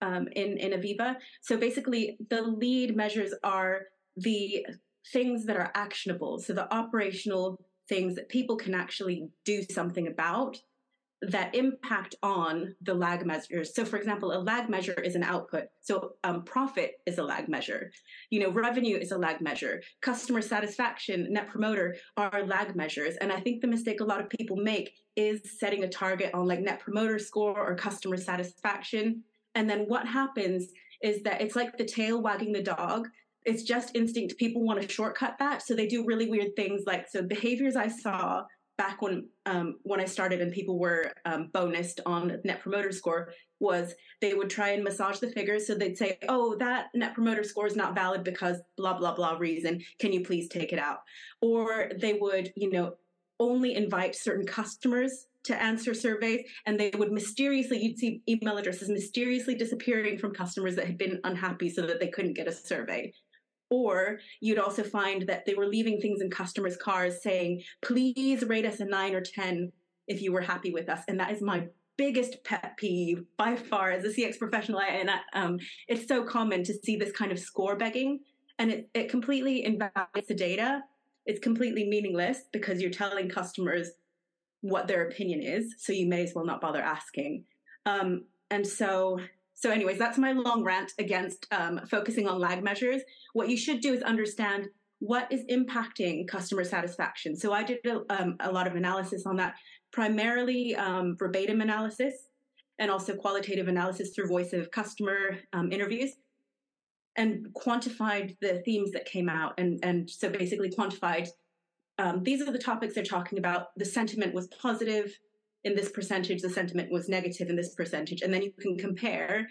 um, 0.00 0.28
in 0.32 0.56
in 0.58 0.72
Aviva. 0.72 1.16
So 1.42 1.56
basically, 1.56 2.16
the 2.30 2.42
lead 2.42 2.96
measures 2.96 3.34
are 3.42 3.82
the 4.16 4.64
things 5.12 5.44
that 5.46 5.56
are 5.56 5.70
actionable. 5.74 6.38
So 6.38 6.52
the 6.52 6.72
operational 6.72 7.60
things 7.88 8.14
that 8.14 8.28
people 8.28 8.56
can 8.56 8.74
actually 8.74 9.28
do 9.44 9.62
something 9.70 10.06
about 10.08 10.56
that 11.22 11.54
impact 11.54 12.14
on 12.22 12.74
the 12.82 12.92
lag 12.92 13.24
measures. 13.24 13.74
So, 13.74 13.84
for 13.84 13.96
example, 13.96 14.32
a 14.32 14.40
lag 14.40 14.68
measure 14.68 15.00
is 15.00 15.14
an 15.14 15.22
output. 15.22 15.64
So, 15.80 16.12
um, 16.24 16.44
profit 16.44 16.92
is 17.06 17.18
a 17.18 17.22
lag 17.22 17.48
measure. 17.48 17.90
You 18.30 18.40
know, 18.40 18.50
revenue 18.50 18.98
is 18.98 19.12
a 19.12 19.18
lag 19.18 19.40
measure. 19.40 19.82
Customer 20.02 20.42
satisfaction, 20.42 21.32
net 21.32 21.48
promoter 21.48 21.96
are 22.16 22.44
lag 22.44 22.76
measures. 22.76 23.16
And 23.20 23.32
I 23.32 23.40
think 23.40 23.62
the 23.62 23.66
mistake 23.66 24.00
a 24.00 24.04
lot 24.04 24.20
of 24.20 24.28
people 24.28 24.56
make 24.56 24.92
is 25.16 25.40
setting 25.58 25.84
a 25.84 25.88
target 25.88 26.34
on 26.34 26.46
like 26.46 26.60
net 26.60 26.80
promoter 26.80 27.18
score 27.18 27.58
or 27.58 27.74
customer 27.74 28.18
satisfaction. 28.18 29.22
And 29.54 29.68
then 29.68 29.86
what 29.86 30.06
happens 30.06 30.70
is 31.02 31.22
that 31.22 31.40
it's 31.40 31.56
like 31.56 31.78
the 31.78 31.84
tail 31.84 32.20
wagging 32.20 32.52
the 32.52 32.62
dog. 32.62 33.08
It's 33.46 33.62
just 33.62 33.96
instinct. 33.96 34.36
People 34.36 34.62
want 34.62 34.82
to 34.82 34.88
shortcut 34.88 35.36
that. 35.38 35.62
So 35.62 35.74
they 35.74 35.86
do 35.86 36.04
really 36.04 36.28
weird 36.28 36.54
things 36.56 36.82
like, 36.86 37.08
so 37.08 37.22
behaviors 37.22 37.76
I 37.76 37.88
saw 37.88 38.42
back 38.78 39.02
when 39.02 39.28
um, 39.46 39.76
when 39.82 40.00
I 40.00 40.04
started 40.04 40.40
and 40.40 40.52
people 40.52 40.78
were 40.78 41.12
um, 41.24 41.50
bonused 41.54 42.00
on 42.04 42.40
Net 42.44 42.60
Promoter 42.60 42.92
Score 42.92 43.32
was 43.58 43.94
they 44.20 44.34
would 44.34 44.50
try 44.50 44.70
and 44.70 44.84
massage 44.84 45.18
the 45.18 45.30
figures. 45.30 45.66
So 45.66 45.74
they'd 45.74 45.96
say, 45.96 46.18
"Oh, 46.28 46.56
that 46.56 46.86
Net 46.94 47.14
Promoter 47.14 47.42
Score 47.42 47.66
is 47.66 47.76
not 47.76 47.94
valid 47.94 48.24
because 48.24 48.58
blah 48.76 48.98
blah 48.98 49.14
blah 49.14 49.36
reason. 49.38 49.82
Can 49.98 50.12
you 50.12 50.22
please 50.22 50.48
take 50.48 50.72
it 50.72 50.78
out?" 50.78 50.98
Or 51.40 51.90
they 52.00 52.14
would, 52.14 52.52
you 52.56 52.70
know, 52.70 52.94
only 53.40 53.74
invite 53.74 54.14
certain 54.14 54.46
customers 54.46 55.26
to 55.44 55.62
answer 55.62 55.94
surveys, 55.94 56.44
and 56.66 56.78
they 56.78 56.90
would 56.96 57.12
mysteriously 57.12 57.78
you'd 57.78 57.98
see 57.98 58.20
email 58.28 58.58
addresses 58.58 58.88
mysteriously 58.88 59.54
disappearing 59.54 60.18
from 60.18 60.34
customers 60.34 60.74
that 60.76 60.86
had 60.86 60.98
been 60.98 61.20
unhappy 61.24 61.70
so 61.70 61.86
that 61.86 62.00
they 62.00 62.08
couldn't 62.08 62.34
get 62.34 62.48
a 62.48 62.52
survey. 62.52 63.12
Or 63.70 64.18
you'd 64.40 64.58
also 64.58 64.82
find 64.82 65.26
that 65.26 65.44
they 65.44 65.54
were 65.54 65.66
leaving 65.66 66.00
things 66.00 66.20
in 66.20 66.30
customers' 66.30 66.76
cars 66.76 67.22
saying, 67.22 67.62
please 67.82 68.44
rate 68.44 68.64
us 68.64 68.80
a 68.80 68.84
nine 68.84 69.14
or 69.14 69.20
10 69.20 69.72
if 70.06 70.22
you 70.22 70.32
were 70.32 70.40
happy 70.40 70.72
with 70.72 70.88
us. 70.88 71.00
And 71.08 71.18
that 71.18 71.32
is 71.32 71.42
my 71.42 71.66
biggest 71.96 72.44
pet 72.44 72.76
peeve 72.76 73.24
by 73.36 73.56
far 73.56 73.90
as 73.90 74.04
a 74.04 74.08
CX 74.08 74.38
professional. 74.38 74.80
And 74.80 75.10
um, 75.32 75.58
it's 75.88 76.06
so 76.06 76.22
common 76.24 76.62
to 76.64 76.74
see 76.74 76.96
this 76.96 77.12
kind 77.12 77.32
of 77.32 77.38
score 77.38 77.76
begging 77.76 78.20
and 78.58 78.70
it, 78.70 78.88
it 78.94 79.08
completely 79.08 79.64
invalidates 79.64 80.28
the 80.28 80.34
data. 80.34 80.82
It's 81.26 81.40
completely 81.40 81.88
meaningless 81.88 82.42
because 82.52 82.80
you're 82.80 82.90
telling 82.90 83.28
customers 83.28 83.90
what 84.60 84.88
their 84.88 85.06
opinion 85.08 85.42
is. 85.42 85.74
So 85.78 85.92
you 85.92 86.06
may 86.08 86.22
as 86.22 86.32
well 86.34 86.46
not 86.46 86.60
bother 86.60 86.80
asking. 86.80 87.44
Um, 87.84 88.24
and 88.50 88.66
so 88.66 89.20
so, 89.56 89.70
anyways, 89.70 89.98
that's 89.98 90.18
my 90.18 90.32
long 90.32 90.62
rant 90.62 90.92
against 90.98 91.46
um, 91.50 91.80
focusing 91.90 92.28
on 92.28 92.38
lag 92.38 92.62
measures. 92.62 93.00
What 93.32 93.48
you 93.48 93.56
should 93.56 93.80
do 93.80 93.94
is 93.94 94.02
understand 94.02 94.68
what 94.98 95.32
is 95.32 95.44
impacting 95.50 96.28
customer 96.28 96.62
satisfaction. 96.62 97.34
So, 97.34 97.54
I 97.54 97.62
did 97.62 97.78
a, 97.86 98.00
um, 98.10 98.36
a 98.40 98.52
lot 98.52 98.66
of 98.66 98.76
analysis 98.76 99.24
on 99.24 99.36
that, 99.36 99.54
primarily 99.92 100.76
um, 100.76 101.16
verbatim 101.18 101.62
analysis 101.62 102.12
and 102.78 102.90
also 102.90 103.16
qualitative 103.16 103.66
analysis 103.66 104.10
through 104.14 104.28
voice 104.28 104.52
of 104.52 104.70
customer 104.70 105.38
um, 105.54 105.72
interviews 105.72 106.10
and 107.16 107.46
quantified 107.54 108.36
the 108.42 108.60
themes 108.66 108.90
that 108.92 109.06
came 109.06 109.30
out. 109.30 109.54
And, 109.56 109.80
and 109.82 110.08
so, 110.08 110.28
basically, 110.28 110.68
quantified 110.68 111.28
um, 111.98 112.22
these 112.22 112.42
are 112.42 112.52
the 112.52 112.58
topics 112.58 112.94
they're 112.94 113.04
talking 113.04 113.38
about. 113.38 113.68
The 113.76 113.86
sentiment 113.86 114.34
was 114.34 114.48
positive 114.48 115.18
in 115.64 115.74
this 115.74 115.90
percentage, 115.90 116.42
the 116.42 116.50
sentiment 116.50 116.90
was 116.90 117.08
negative 117.08 117.48
in 117.48 117.56
this 117.56 117.74
percentage. 117.74 118.22
And 118.22 118.32
then 118.32 118.42
you 118.42 118.52
can 118.58 118.78
compare 118.78 119.48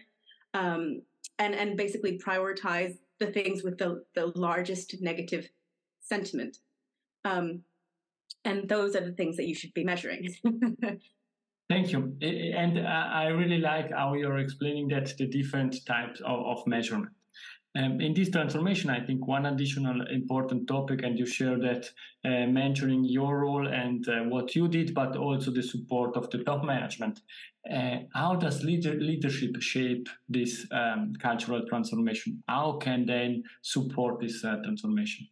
um, 0.53 1.01
and, 1.39 1.53
and 1.53 1.77
basically 1.77 2.19
prioritize 2.19 2.97
the 3.19 3.27
things 3.27 3.63
with 3.63 3.77
the, 3.77 4.03
the 4.13 4.27
largest 4.35 4.95
negative 5.01 5.49
sentiment. 6.01 6.57
Um, 7.23 7.61
and 8.43 8.69
those 8.69 8.95
are 8.95 9.03
the 9.03 9.13
things 9.13 9.37
that 9.37 9.47
you 9.47 9.55
should 9.55 9.73
be 9.73 9.83
measuring. 9.83 10.33
Thank 11.69 11.91
you. 11.91 12.15
And 12.21 12.79
I 12.87 13.27
really 13.27 13.57
like 13.57 13.91
how 13.91 14.13
you're 14.13 14.37
explaining 14.37 14.87
that 14.89 15.17
the 15.17 15.25
different 15.25 15.83
types 15.87 16.21
of, 16.21 16.45
of 16.45 16.67
measurement. 16.67 17.09
Um, 17.77 17.99
in 17.99 18.13
this 18.13 18.29
transformation, 18.29 18.89
I 18.89 19.01
think 19.01 19.27
one 19.27 19.45
additional 19.47 20.07
important 20.07 20.65
topic, 20.65 21.03
and 21.03 21.19
you 21.19 21.25
share 21.25 21.59
that 21.59 21.89
uh, 22.23 22.47
mentioning 22.47 23.03
your 23.03 23.39
role 23.39 23.67
and 23.67 24.07
uh, 24.07 24.23
what 24.23 24.55
you 24.55 24.69
did, 24.69 24.93
but 24.93 25.17
also 25.17 25.51
the 25.51 25.61
support 25.61 26.15
of 26.15 26.29
the 26.29 26.43
top 26.45 26.63
management. 26.63 27.19
Uh, 27.69 27.97
how 28.13 28.35
does 28.35 28.63
leader, 28.63 28.93
leadership 28.93 29.61
shape 29.61 30.07
this 30.29 30.65
um, 30.71 31.13
cultural 31.21 31.65
transformation? 31.67 32.41
How 32.47 32.77
can 32.77 33.05
they 33.05 33.41
support 33.61 34.21
this 34.21 34.45
uh, 34.45 34.57
transformation? 34.63 35.27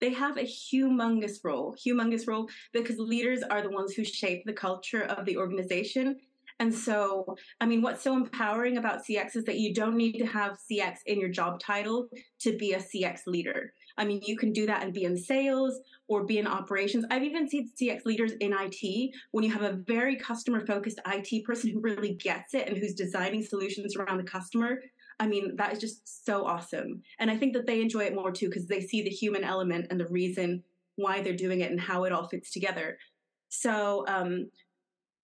They 0.00 0.12
have 0.12 0.36
a 0.36 0.42
humongous 0.42 1.38
role, 1.42 1.74
humongous 1.74 2.26
role, 2.26 2.50
because 2.72 2.98
leaders 2.98 3.42
are 3.44 3.62
the 3.62 3.70
ones 3.70 3.94
who 3.94 4.04
shape 4.04 4.44
the 4.44 4.52
culture 4.52 5.04
of 5.04 5.24
the 5.24 5.38
organization 5.38 6.16
and 6.58 6.74
so, 6.74 7.36
I 7.60 7.66
mean, 7.66 7.82
what's 7.82 8.02
so 8.02 8.14
empowering 8.14 8.76
about 8.76 9.04
CX 9.04 9.36
is 9.36 9.44
that 9.44 9.58
you 9.58 9.74
don't 9.74 9.96
need 9.96 10.18
to 10.18 10.26
have 10.26 10.58
CX 10.70 10.98
in 11.06 11.20
your 11.20 11.28
job 11.28 11.60
title 11.60 12.08
to 12.40 12.56
be 12.56 12.72
a 12.72 12.78
CX 12.78 13.20
leader. 13.26 13.72
I 13.98 14.04
mean, 14.04 14.20
you 14.24 14.36
can 14.36 14.52
do 14.52 14.66
that 14.66 14.82
and 14.82 14.92
be 14.92 15.04
in 15.04 15.16
sales 15.16 15.78
or 16.08 16.24
be 16.24 16.38
in 16.38 16.46
operations. 16.46 17.04
I've 17.10 17.24
even 17.24 17.48
seen 17.48 17.70
CX 17.80 18.04
leaders 18.04 18.32
in 18.40 18.54
IT 18.58 19.10
when 19.32 19.44
you 19.44 19.52
have 19.52 19.62
a 19.62 19.78
very 19.86 20.16
customer 20.16 20.64
focused 20.64 21.00
IT 21.06 21.44
person 21.44 21.70
who 21.70 21.80
really 21.80 22.14
gets 22.14 22.54
it 22.54 22.68
and 22.68 22.76
who's 22.76 22.94
designing 22.94 23.42
solutions 23.42 23.96
around 23.96 24.18
the 24.18 24.24
customer. 24.24 24.80
I 25.20 25.26
mean, 25.26 25.56
that 25.56 25.72
is 25.72 25.78
just 25.78 26.24
so 26.24 26.44
awesome. 26.46 27.02
And 27.18 27.30
I 27.30 27.36
think 27.36 27.52
that 27.54 27.66
they 27.66 27.80
enjoy 27.80 28.04
it 28.04 28.14
more 28.14 28.32
too 28.32 28.48
because 28.48 28.66
they 28.66 28.80
see 28.80 29.02
the 29.02 29.10
human 29.10 29.44
element 29.44 29.86
and 29.90 30.00
the 30.00 30.08
reason 30.08 30.62
why 30.96 31.22
they're 31.22 31.36
doing 31.36 31.60
it 31.60 31.70
and 31.70 31.80
how 31.80 32.04
it 32.04 32.12
all 32.12 32.28
fits 32.28 32.50
together. 32.50 32.98
So, 33.48 34.04
um, 34.08 34.50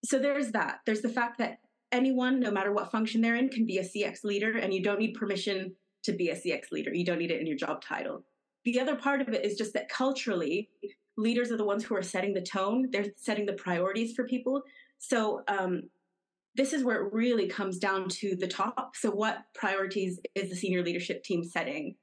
so 0.05 0.19
there's 0.19 0.53
that. 0.53 0.81
There's 0.87 1.03
the 1.03 1.09
fact 1.09 1.39
that 1.39 1.59
anyone, 1.93 2.41
no 2.41 2.51
matter 2.51 2.73
what 2.73 2.91
function 2.91 3.21
they're 3.21 3.37
in, 3.37 3.49
can 3.49 3.67
be 3.67 3.79
a 3.79 3.85
CX 3.85 4.25
leader, 4.25 4.57
and 4.57 4.73
you 4.73 4.83
don't 4.83 4.99
need 4.99 5.15
permission 5.15 5.75
to 6.05 6.13
be 6.13 6.31
a 6.31 6.37
CX 6.37 6.71
leader. 6.71 6.93
You 6.95 7.05
don't 7.05 7.19
need 7.19 7.31
it 7.31 7.41
in 7.41 7.47
your 7.47 7.57
job 7.57 7.83
title. 7.83 8.25
The 8.65 8.81
other 8.81 8.97
part 8.97 9.21
of 9.21 9.29
it 9.29 9.45
is 9.45 9.57
just 9.57 9.73
that 9.75 9.89
culturally, 9.89 10.69
leaders 11.17 11.51
are 11.51 11.57
the 11.57 11.65
ones 11.65 11.85
who 11.85 11.97
are 11.97 12.03
setting 12.03 12.35
the 12.35 12.43
tone. 12.43 12.89
They're 12.91 13.07
setting 13.17 13.47
the 13.47 13.55
priorities 13.55 14.15
for 14.15 14.25
people. 14.25 14.63
So 14.99 15.43
um, 15.49 15.83
this 16.55 16.73
is 16.73 16.85
where 16.85 17.05
it 17.05 17.13
really 17.13 17.49
comes 17.49 17.79
down 17.79 18.09
to 18.09 18.37
the 18.37 18.49
top. 18.49 18.95
So 18.95 19.11
what 19.11 19.45
priorities 19.55 20.19
is 20.35 20.51
the 20.51 20.57
senior 20.57 20.83
leadership 20.83 21.25
team 21.25 21.45
setting? 21.45 21.95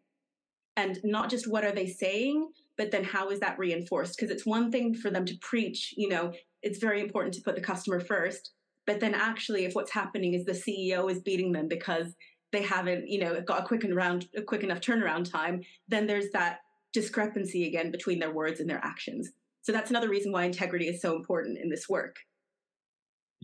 And 0.78 1.00
not 1.04 1.30
just 1.30 1.50
what 1.50 1.64
are 1.64 1.72
they 1.72 1.88
saying, 1.88 2.50
but 2.78 2.92
then 2.92 3.04
how 3.04 3.30
is 3.30 3.40
that 3.40 3.58
reinforced? 3.58 4.18
Because 4.18 4.32
it's 4.32 4.46
one 4.46 4.72
thing 4.72 4.94
for 4.94 5.10
them 5.10 5.26
to 5.26 5.38
preach, 5.42 5.94
you 5.96 6.10
know, 6.10 6.34
it's 6.66 6.80
very 6.80 7.00
important 7.00 7.34
to 7.36 7.42
put 7.42 7.56
the 7.56 7.62
customer 7.62 8.00
first. 8.00 8.52
But 8.86 9.00
then 9.00 9.14
actually, 9.14 9.66
if 9.66 9.74
what's 9.74 9.92
happening 9.92 10.34
is 10.34 10.46
the 10.46 10.52
CEO 10.52 11.10
is 11.10 11.22
beating 11.22 11.52
them 11.52 11.68
because 11.68 12.16
they 12.52 12.64
haven't, 12.64 13.08
you 13.08 13.20
know, 13.20 13.40
got 13.42 13.62
a 13.62 13.66
quick 13.66 13.84
and 13.84 13.96
round, 13.96 14.28
a 14.36 14.42
quick 14.42 14.64
enough 14.64 14.82
turnaround 14.82 15.30
time, 15.30 15.62
then 15.88 16.08
there's 16.08 16.32
that 16.32 16.60
discrepancy 16.92 17.68
again 17.68 17.92
between 17.92 18.20
their 18.20 18.34
words 18.34 18.60
and 18.60 18.70
their 18.70 18.84
actions. 18.84 19.30
So 19.62 19.72
that's 19.72 19.90
another 19.90 20.10
reason 20.10 20.32
why 20.32 20.44
integrity 20.44 20.88
is 20.88 21.02
so 21.02 21.16
important 21.16 21.58
in 21.58 21.70
this 21.70 21.88
work. 21.88 22.16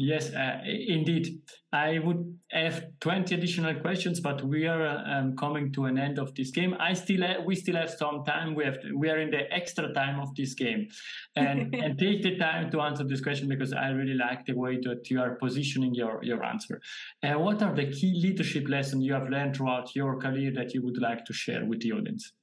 Yes, 0.04 0.34
uh, 0.34 0.62
indeed. 0.66 1.44
I 1.72 2.00
would 2.00 2.36
have 2.50 2.86
20 3.02 3.36
additional 3.36 3.76
questions, 3.76 4.20
but 4.20 4.44
we 4.44 4.66
are 4.66 4.88
um, 5.06 5.36
coming 5.38 5.72
to 5.74 5.86
an 5.86 6.00
end 6.00 6.18
of 6.18 6.34
this 6.34 6.50
game. 6.50 6.76
I 6.80 6.94
still 6.94 7.22
have, 7.22 7.46
we 7.46 7.56
still 7.56 7.76
have 7.76 7.92
some 7.92 8.26
time. 8.26 8.56
We 8.56 8.66
have 8.66 8.82
to, 8.82 8.98
we 8.98 9.12
are 9.12 9.20
in 9.20 9.30
the 9.30 9.44
extra 9.54 9.94
time 9.94 10.20
of 10.20 10.34
this 10.36 10.56
game, 10.56 10.88
and 11.36 11.76
and 11.84 12.00
take 12.00 12.24
the 12.24 12.36
time 12.38 12.72
to 12.72 12.82
answer 12.82 13.04
this 13.04 13.22
question 13.22 13.48
because 13.48 13.74
I 13.74 13.90
really 13.90 14.16
like 14.16 14.44
the 14.48 14.54
way 14.54 14.80
that 14.82 15.12
you 15.12 15.22
are 15.22 15.36
positioning 15.36 15.94
your 15.94 16.20
your 16.24 16.44
answer. 16.44 16.82
Uh, 17.22 17.34
what 17.34 17.62
are 17.62 17.76
the 17.76 17.92
key 17.92 18.20
leadership 18.26 18.68
lessons 18.68 19.06
you 19.06 19.14
have 19.14 19.30
learned 19.30 19.56
throughout 19.56 19.96
your 19.96 20.20
career 20.20 20.52
that 20.56 20.74
you 20.74 20.82
would 20.82 21.00
like 21.00 21.26
to 21.26 21.34
share 21.34 21.64
with 21.64 21.82
the 21.82 21.92
audience? 21.92 22.34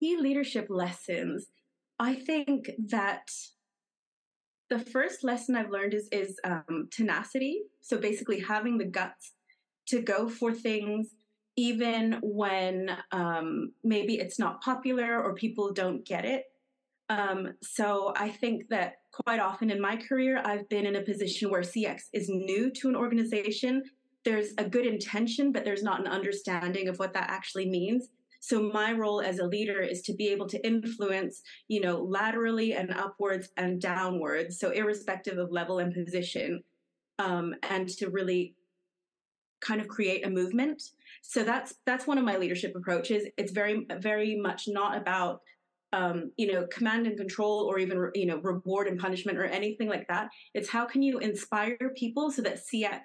Key 0.00 0.16
leadership 0.16 0.68
lessons. 0.70 1.48
I 1.98 2.14
think 2.14 2.70
that 2.88 3.30
the 4.72 4.78
first 4.78 5.22
lesson 5.22 5.54
I've 5.54 5.70
learned 5.70 5.92
is 5.92 6.08
is 6.10 6.40
um, 6.44 6.88
tenacity. 6.90 7.64
So 7.82 7.98
basically, 7.98 8.40
having 8.40 8.78
the 8.78 8.86
guts 8.86 9.32
to 9.88 10.00
go 10.00 10.28
for 10.28 10.54
things 10.54 11.14
even 11.56 12.18
when 12.22 12.90
um, 13.10 13.72
maybe 13.84 14.14
it's 14.14 14.38
not 14.38 14.62
popular 14.62 15.22
or 15.22 15.34
people 15.34 15.70
don't 15.70 16.02
get 16.06 16.24
it. 16.24 16.44
Um, 17.10 17.52
so 17.62 18.14
I 18.16 18.30
think 18.30 18.68
that 18.70 18.94
quite 19.12 19.38
often 19.38 19.70
in 19.70 19.78
my 19.78 19.96
career, 19.96 20.40
I've 20.42 20.66
been 20.70 20.86
in 20.86 20.96
a 20.96 21.02
position 21.02 21.50
where 21.50 21.60
CX 21.60 22.04
is 22.14 22.30
new 22.30 22.70
to 22.70 22.88
an 22.88 22.96
organization. 22.96 23.82
There's 24.24 24.54
a 24.56 24.64
good 24.64 24.86
intention, 24.86 25.52
but 25.52 25.62
there's 25.66 25.82
not 25.82 26.00
an 26.00 26.06
understanding 26.06 26.88
of 26.88 26.98
what 26.98 27.12
that 27.12 27.28
actually 27.28 27.68
means. 27.68 28.08
So 28.42 28.60
my 28.60 28.90
role 28.92 29.20
as 29.20 29.38
a 29.38 29.46
leader 29.46 29.80
is 29.80 30.02
to 30.02 30.14
be 30.14 30.26
able 30.28 30.48
to 30.48 30.66
influence, 30.66 31.42
you 31.68 31.80
know, 31.80 32.02
laterally 32.02 32.72
and 32.72 32.90
upwards 32.90 33.50
and 33.56 33.80
downwards. 33.80 34.58
So 34.58 34.70
irrespective 34.70 35.38
of 35.38 35.52
level 35.52 35.78
and 35.78 35.94
position, 35.94 36.64
um, 37.20 37.54
and 37.70 37.88
to 37.90 38.10
really 38.10 38.56
kind 39.60 39.80
of 39.80 39.86
create 39.86 40.26
a 40.26 40.30
movement. 40.30 40.82
So 41.22 41.44
that's 41.44 41.76
that's 41.86 42.08
one 42.08 42.18
of 42.18 42.24
my 42.24 42.36
leadership 42.36 42.74
approaches. 42.74 43.28
It's 43.36 43.52
very 43.52 43.86
very 44.00 44.34
much 44.34 44.64
not 44.66 44.98
about 44.98 45.42
um, 45.92 46.32
you 46.36 46.52
know 46.52 46.66
command 46.66 47.06
and 47.06 47.16
control 47.16 47.70
or 47.70 47.78
even 47.78 48.10
you 48.16 48.26
know 48.26 48.38
reward 48.38 48.88
and 48.88 48.98
punishment 48.98 49.38
or 49.38 49.44
anything 49.44 49.88
like 49.88 50.08
that. 50.08 50.30
It's 50.52 50.68
how 50.68 50.84
can 50.84 51.00
you 51.00 51.20
inspire 51.20 51.76
people 51.96 52.32
so 52.32 52.42
that 52.42 52.58
CX 52.66 53.02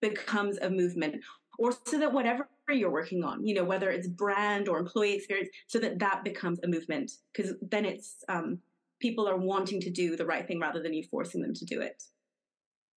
becomes 0.00 0.58
a 0.58 0.68
movement 0.68 1.22
or 1.56 1.72
so 1.86 2.00
that 2.00 2.12
whatever 2.12 2.48
you're 2.72 2.90
working 2.90 3.24
on, 3.24 3.44
you 3.46 3.54
know, 3.54 3.64
whether 3.64 3.90
it's 3.90 4.08
brand 4.08 4.68
or 4.68 4.78
employee 4.78 5.14
experience, 5.14 5.50
so 5.66 5.78
that 5.78 5.98
that 5.98 6.24
becomes 6.24 6.58
a 6.64 6.68
movement 6.68 7.12
because 7.32 7.54
then 7.60 7.84
it's 7.84 8.24
um, 8.28 8.58
people 9.00 9.28
are 9.28 9.36
wanting 9.36 9.80
to 9.80 9.90
do 9.90 10.16
the 10.16 10.24
right 10.24 10.46
thing 10.46 10.60
rather 10.60 10.82
than 10.82 10.92
you 10.92 11.02
forcing 11.10 11.42
them 11.42 11.54
to 11.54 11.64
do 11.64 11.80
it. 11.80 12.02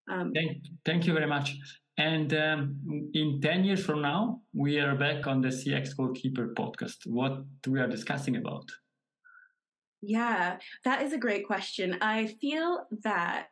Um, 0.10 0.32
thank, 0.34 0.58
thank 0.86 1.08
you 1.08 1.14
very 1.14 1.28
much. 1.28 1.58
And 1.98 2.34
um, 2.34 3.10
in 3.14 3.40
10 3.42 3.64
years 3.64 3.84
from 3.84 4.02
now, 4.02 4.42
we 4.54 4.80
are 4.80 4.96
back 4.96 5.28
on 5.28 5.42
the 5.42 5.48
CX 5.48 5.96
Goalkeeper 5.96 6.54
podcast. 6.54 7.08
What 7.08 7.44
we 7.68 7.80
are 7.80 7.88
discussing 7.88 8.36
about? 8.36 8.70
Yeah, 10.02 10.58
that 10.84 11.02
is 11.02 11.14
a 11.14 11.18
great 11.18 11.48
question. 11.48 11.98
I 12.02 12.28
feel 12.28 12.86
that, 13.04 13.48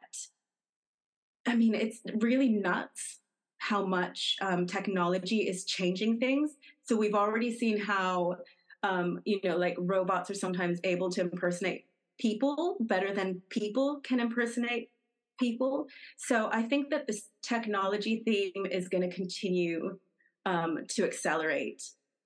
I 1.48 1.56
mean, 1.56 1.74
it's 1.74 2.02
really 2.16 2.50
nuts 2.50 3.20
how 3.64 3.86
much 3.86 4.36
um, 4.42 4.68
technology 4.68 5.48
is 5.48 5.64
changing 5.64 6.20
things. 6.20 6.58
So 6.84 6.98
we've 6.98 7.14
already 7.14 7.58
seen 7.58 7.80
how, 7.80 8.36
um, 8.84 9.22
you 9.24 9.40
know, 9.42 9.56
like 9.56 9.76
robots 9.80 10.30
are 10.30 10.34
sometimes 10.34 10.82
able 10.84 11.10
to 11.12 11.22
impersonate 11.22 11.86
people 12.20 12.76
better 12.82 13.14
than 13.14 13.42
people 13.48 14.02
can 14.04 14.20
impersonate 14.20 14.90
people. 15.40 15.88
So 16.18 16.50
I 16.52 16.64
think 16.64 16.90
that 16.90 17.08
this 17.08 17.30
technology 17.42 18.22
theme 18.26 18.66
is 18.70 18.90
going 18.90 19.10
to 19.10 19.16
continue 19.16 19.98
um, 20.46 20.80
to 20.90 21.06
accelerate, 21.06 21.84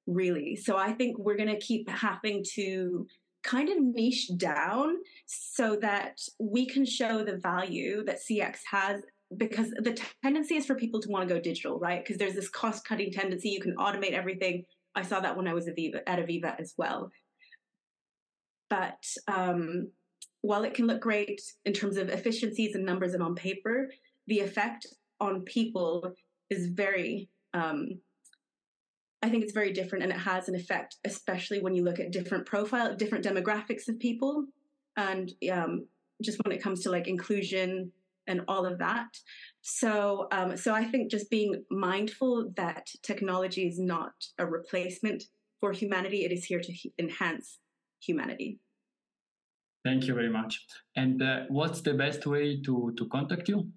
really. 0.08 0.56
So 0.56 0.76
I 0.76 0.92
think 0.92 1.20
we're 1.20 1.38
going 1.38 1.50
to 1.50 1.60
keep 1.60 1.88
having 1.88 2.44
to 2.56 3.06
kind 3.44 3.70
of 3.70 3.78
niche 3.80 4.32
down 4.38 4.96
so 5.28 5.76
that 5.76 6.20
we 6.40 6.66
can 6.66 6.84
show 6.84 7.24
the 7.24 7.38
value 7.38 8.04
that 8.06 8.22
CX 8.28 8.58
has 8.72 9.04
because 9.36 9.70
the 9.72 10.00
tendency 10.24 10.56
is 10.56 10.66
for 10.66 10.76
people 10.76 11.02
to 11.02 11.10
want 11.10 11.28
to 11.28 11.34
go 11.34 11.40
digital, 11.42 11.80
right? 11.80 12.04
Because 12.04 12.18
there's 12.18 12.36
this 12.36 12.50
cost 12.50 12.86
cutting 12.86 13.12
tendency. 13.12 13.50
You 13.50 13.60
can 13.60 13.76
automate 13.76 14.14
everything. 14.14 14.64
I 14.96 15.02
saw 15.02 15.20
that 15.20 15.36
when 15.36 15.48
I 15.48 15.54
was 15.54 15.68
Aviva, 15.68 16.00
at 16.08 16.20
Aviva 16.20 16.60
as 16.60 16.74
well. 16.78 17.12
But 18.70 19.04
um, 19.28 19.92
while 20.42 20.64
it 20.64 20.74
can 20.74 20.88
look 20.88 21.02
great 21.02 21.42
in 21.66 21.74
terms 21.74 21.98
of 21.98 22.10
efficiencies 22.10 22.76
and 22.76 22.86
numbers 22.86 23.14
and 23.14 23.24
on 23.24 23.36
paper, 23.36 23.90
the 24.28 24.40
effect 24.40 24.88
on 25.20 25.42
people 25.42 26.14
is 26.50 26.68
very, 26.68 27.30
um, 27.54 28.00
I 29.22 29.30
think 29.30 29.44
it's 29.44 29.54
very 29.54 29.74
different 29.74 30.04
and 30.04 30.14
it 30.14 30.20
has 30.20 30.48
an 30.48 30.56
effect, 30.56 30.96
especially 31.06 31.60
when 31.60 31.74
you 31.76 31.84
look 31.84 32.00
at 32.00 32.12
different 32.12 32.46
profile, 32.46 32.96
different 32.96 33.26
demographics 33.26 33.88
of 33.90 34.00
people. 34.00 34.46
And 34.96 35.32
um, 35.52 35.86
just 36.24 36.40
when 36.44 36.56
it 36.56 36.62
comes 36.64 36.82
to 36.84 36.92
like 36.92 37.08
inclusion, 37.08 37.92
and 38.28 38.42
all 38.48 38.66
of 38.66 38.80
that. 38.80 39.08
So, 39.62 40.28
um, 40.32 40.58
so 40.58 40.74
I 40.74 40.86
think 40.86 41.12
just 41.12 41.30
being 41.30 41.64
mindful 41.70 42.52
that 42.56 42.88
technology 43.04 43.68
is 43.68 43.80
not 43.80 44.14
a 44.38 44.46
replacement 44.46 45.24
for 45.60 45.72
humanity; 45.72 46.26
it 46.26 46.32
is 46.32 46.46
here 46.46 46.62
to 46.62 46.74
enhance 47.00 47.60
humanity. 48.00 48.60
Thank 49.84 50.08
you 50.08 50.14
very 50.14 50.30
much. 50.30 50.66
And 50.96 51.22
uh, 51.22 51.42
what's 51.48 51.82
the 51.82 51.94
best 51.94 52.26
way 52.26 52.62
to 52.62 52.94
to 52.98 53.06
contact 53.08 53.50
you? 53.50 53.70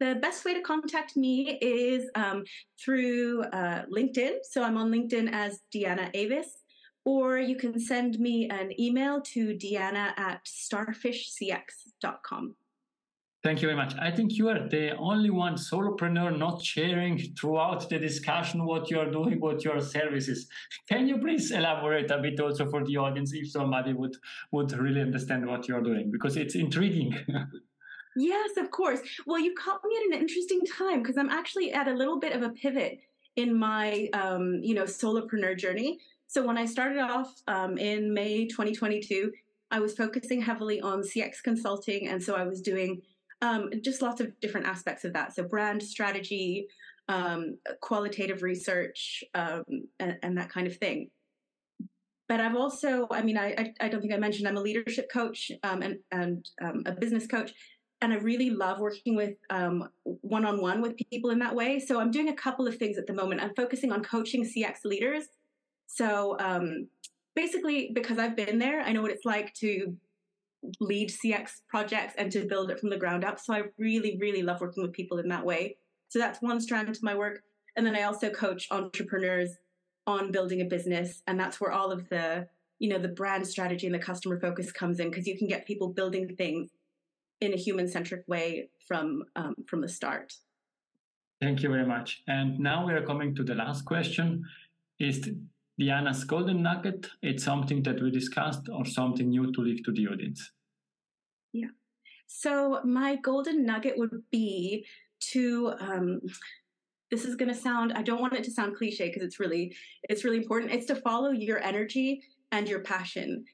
The 0.00 0.14
best 0.16 0.44
way 0.44 0.54
to 0.54 0.62
contact 0.62 1.16
me 1.16 1.58
is 1.62 2.10
um, 2.16 2.42
through 2.82 3.44
uh, 3.44 3.84
LinkedIn. 3.86 4.38
So 4.42 4.64
I'm 4.64 4.76
on 4.76 4.90
LinkedIn 4.90 5.32
as 5.32 5.60
DeAnna 5.72 6.10
Avis, 6.14 6.62
or 7.04 7.38
you 7.38 7.54
can 7.56 7.78
send 7.78 8.18
me 8.18 8.48
an 8.48 8.72
email 8.80 9.20
to 9.32 9.54
deanna 9.54 10.18
at 10.18 10.44
starfishcx.com. 10.44 12.56
Thank 13.42 13.60
you 13.60 13.66
very 13.66 13.76
much. 13.76 13.94
I 13.98 14.12
think 14.12 14.34
you 14.34 14.48
are 14.50 14.68
the 14.68 14.96
only 14.96 15.30
one 15.30 15.56
solopreneur 15.56 16.38
not 16.38 16.62
sharing 16.62 17.18
throughout 17.18 17.88
the 17.88 17.98
discussion 17.98 18.64
what 18.64 18.88
you 18.88 19.00
are 19.00 19.10
doing, 19.10 19.40
what 19.40 19.64
your 19.64 19.80
services. 19.80 20.46
Can 20.88 21.08
you 21.08 21.18
please 21.18 21.50
elaborate 21.50 22.08
a 22.12 22.18
bit 22.18 22.38
also 22.38 22.70
for 22.70 22.84
the 22.84 22.98
audience 22.98 23.32
if 23.32 23.50
somebody 23.50 23.94
would 23.94 24.16
would 24.52 24.70
really 24.78 25.00
understand 25.00 25.44
what 25.44 25.66
you 25.66 25.74
are 25.74 25.80
doing 25.80 26.12
because 26.12 26.36
it's 26.36 26.54
intriguing. 26.54 27.16
yes, 28.16 28.56
of 28.56 28.70
course. 28.70 29.00
Well, 29.26 29.40
you 29.40 29.54
caught 29.56 29.80
me 29.84 29.96
at 29.96 30.14
an 30.14 30.22
interesting 30.22 30.60
time 30.64 31.02
because 31.02 31.16
I'm 31.16 31.30
actually 31.30 31.72
at 31.72 31.88
a 31.88 31.94
little 31.94 32.20
bit 32.20 32.34
of 32.34 32.42
a 32.42 32.50
pivot 32.50 33.00
in 33.34 33.58
my 33.58 34.08
um, 34.12 34.60
you 34.62 34.74
know 34.74 34.84
solopreneur 34.84 35.58
journey. 35.58 35.98
So 36.28 36.46
when 36.46 36.56
I 36.56 36.66
started 36.66 37.00
off 37.00 37.42
um, 37.48 37.76
in 37.76 38.14
May 38.14 38.46
2022, 38.46 39.32
I 39.72 39.80
was 39.80 39.94
focusing 39.94 40.40
heavily 40.40 40.80
on 40.80 41.02
CX 41.02 41.42
consulting, 41.42 42.06
and 42.06 42.22
so 42.22 42.36
I 42.36 42.44
was 42.44 42.62
doing 42.62 43.02
um, 43.42 43.70
just 43.82 44.00
lots 44.00 44.20
of 44.20 44.38
different 44.40 44.66
aspects 44.66 45.04
of 45.04 45.12
that. 45.12 45.34
So 45.34 45.42
brand 45.42 45.82
strategy, 45.82 46.68
um, 47.08 47.58
qualitative 47.80 48.42
research, 48.42 49.22
um, 49.34 49.64
and, 49.98 50.16
and, 50.22 50.38
that 50.38 50.48
kind 50.48 50.66
of 50.66 50.76
thing. 50.76 51.10
But 52.28 52.40
I've 52.40 52.54
also, 52.54 53.08
I 53.10 53.22
mean, 53.22 53.36
I, 53.36 53.74
I, 53.80 53.88
don't 53.88 54.00
think 54.00 54.14
I 54.14 54.16
mentioned 54.16 54.48
I'm 54.48 54.56
a 54.56 54.62
leadership 54.62 55.10
coach 55.12 55.50
um, 55.64 55.82
and, 55.82 55.98
and 56.12 56.48
um, 56.62 56.84
a 56.86 56.92
business 56.92 57.26
coach. 57.26 57.52
And 58.00 58.12
I 58.12 58.16
really 58.16 58.50
love 58.50 58.80
working 58.80 59.16
with 59.16 59.34
one 60.04 60.44
on 60.44 60.60
one 60.60 60.80
with 60.80 60.96
people 61.10 61.30
in 61.30 61.38
that 61.40 61.54
way. 61.54 61.78
So 61.78 62.00
I'm 62.00 62.10
doing 62.10 62.30
a 62.30 62.34
couple 62.34 62.66
of 62.66 62.76
things 62.76 62.96
at 62.96 63.06
the 63.06 63.12
moment. 63.12 63.42
I'm 63.42 63.54
focusing 63.54 63.92
on 63.92 64.02
coaching 64.02 64.44
CX 64.44 64.84
leaders. 64.84 65.24
So 65.86 66.36
um, 66.40 66.88
basically, 67.36 67.90
because 67.92 68.18
I've 68.18 68.36
been 68.36 68.58
there, 68.58 68.80
I 68.80 68.92
know 68.92 69.02
what 69.02 69.10
it's 69.10 69.24
like 69.24 69.52
to 69.54 69.96
lead 70.80 71.10
CX 71.10 71.50
projects 71.68 72.14
and 72.16 72.30
to 72.32 72.46
build 72.46 72.70
it 72.70 72.78
from 72.78 72.90
the 72.90 72.96
ground 72.96 73.24
up. 73.24 73.38
So 73.40 73.54
I 73.54 73.62
really, 73.78 74.16
really 74.20 74.42
love 74.42 74.60
working 74.60 74.82
with 74.82 74.92
people 74.92 75.18
in 75.18 75.28
that 75.28 75.44
way. 75.44 75.76
So 76.08 76.18
that's 76.18 76.40
one 76.40 76.60
strand 76.60 76.92
to 76.92 77.00
my 77.02 77.14
work. 77.14 77.42
And 77.76 77.86
then 77.86 77.96
I 77.96 78.02
also 78.02 78.30
coach 78.30 78.68
entrepreneurs 78.70 79.56
on 80.06 80.30
building 80.30 80.60
a 80.60 80.64
business. 80.64 81.22
And 81.26 81.38
that's 81.38 81.60
where 81.60 81.72
all 81.72 81.90
of 81.90 82.08
the, 82.08 82.46
you 82.78 82.88
know, 82.88 82.98
the 82.98 83.08
brand 83.08 83.46
strategy 83.46 83.86
and 83.86 83.94
the 83.94 83.98
customer 83.98 84.38
focus 84.38 84.70
comes 84.70 85.00
in 85.00 85.10
because 85.10 85.26
you 85.26 85.38
can 85.38 85.48
get 85.48 85.66
people 85.66 85.88
building 85.88 86.34
things 86.36 86.70
in 87.40 87.52
a 87.52 87.56
human 87.56 87.88
centric 87.88 88.22
way 88.28 88.68
from 88.86 89.24
um, 89.36 89.54
from 89.66 89.80
the 89.80 89.88
start. 89.88 90.32
Thank 91.40 91.62
you 91.62 91.70
very 91.70 91.86
much. 91.86 92.22
And 92.28 92.60
now 92.60 92.86
we 92.86 92.92
are 92.92 93.04
coming 93.04 93.34
to 93.34 93.42
the 93.42 93.54
last 93.54 93.84
question. 93.84 94.44
Is 95.00 95.28
DeAnna's 95.82 96.24
golden 96.24 96.62
nugget, 96.62 97.08
it's 97.22 97.44
something 97.44 97.82
that 97.82 98.02
we 98.02 98.10
discussed 98.10 98.68
or 98.72 98.84
something 98.84 99.28
new 99.30 99.52
to 99.52 99.60
leave 99.60 99.84
to 99.84 99.92
the 99.92 100.06
audience? 100.08 100.52
Yeah. 101.52 101.68
So 102.26 102.80
my 102.84 103.16
golden 103.16 103.66
nugget 103.66 103.98
would 103.98 104.22
be 104.30 104.86
to 105.32 105.74
um, 105.80 106.20
this 107.10 107.24
is 107.24 107.36
going 107.36 107.50
to 107.50 107.54
sound 107.54 107.92
i 107.92 108.02
don't 108.02 108.22
want 108.22 108.32
it 108.32 108.42
to 108.42 108.50
sound 108.50 108.74
cliche 108.74 109.08
because 109.08 109.22
it's 109.22 109.38
really 109.38 109.76
it's 110.08 110.24
really 110.24 110.38
important 110.38 110.72
it's 110.72 110.86
to 110.86 110.96
follow 110.96 111.30
your 111.30 111.62
energy 111.62 112.22
and 112.52 112.66
your 112.66 112.80
passion 112.80 113.44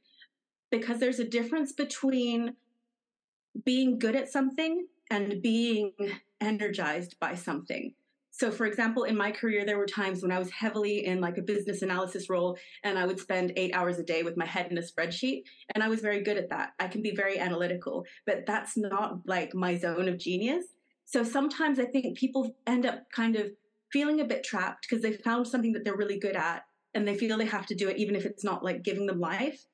because 0.70 1.00
there's 1.00 1.18
a 1.18 1.24
difference 1.24 1.72
between 1.72 2.54
being 3.64 3.98
good 3.98 4.16
at 4.16 4.30
something 4.30 4.86
and 5.10 5.42
being 5.42 5.92
energized 6.40 7.18
by 7.18 7.34
something. 7.34 7.94
So, 8.38 8.52
for 8.52 8.66
example, 8.66 9.02
in 9.02 9.16
my 9.16 9.32
career, 9.32 9.66
there 9.66 9.78
were 9.78 9.86
times 9.86 10.22
when 10.22 10.30
I 10.30 10.38
was 10.38 10.48
heavily 10.50 11.06
in 11.06 11.20
like 11.20 11.38
a 11.38 11.42
business 11.42 11.82
analysis 11.82 12.30
role 12.30 12.56
and 12.84 12.96
I 12.96 13.04
would 13.04 13.18
spend 13.18 13.52
eight 13.56 13.74
hours 13.74 13.98
a 13.98 14.04
day 14.04 14.22
with 14.22 14.36
my 14.36 14.46
head 14.46 14.70
in 14.70 14.78
a 14.78 14.80
spreadsheet. 14.80 15.42
And 15.74 15.82
I 15.82 15.88
was 15.88 16.00
very 16.00 16.22
good 16.22 16.36
at 16.36 16.48
that. 16.50 16.70
I 16.78 16.86
can 16.86 17.02
be 17.02 17.10
very 17.16 17.40
analytical, 17.40 18.04
but 18.26 18.46
that's 18.46 18.76
not 18.76 19.18
like 19.26 19.56
my 19.56 19.76
zone 19.76 20.08
of 20.08 20.18
genius. 20.18 20.66
So 21.04 21.24
sometimes 21.24 21.80
I 21.80 21.86
think 21.86 22.16
people 22.16 22.54
end 22.68 22.86
up 22.86 23.10
kind 23.10 23.34
of 23.34 23.50
feeling 23.92 24.20
a 24.20 24.24
bit 24.24 24.44
trapped 24.44 24.86
because 24.88 25.02
they 25.02 25.14
found 25.14 25.48
something 25.48 25.72
that 25.72 25.84
they're 25.84 25.96
really 25.96 26.20
good 26.20 26.36
at 26.36 26.62
and 26.94 27.08
they 27.08 27.18
feel 27.18 27.38
they 27.38 27.46
have 27.46 27.66
to 27.66 27.74
do 27.74 27.88
it 27.88 27.96
even 27.96 28.14
if 28.14 28.24
it's 28.24 28.44
not 28.44 28.62
like 28.62 28.84
giving 28.84 29.06
them 29.06 29.18
life. 29.18 29.64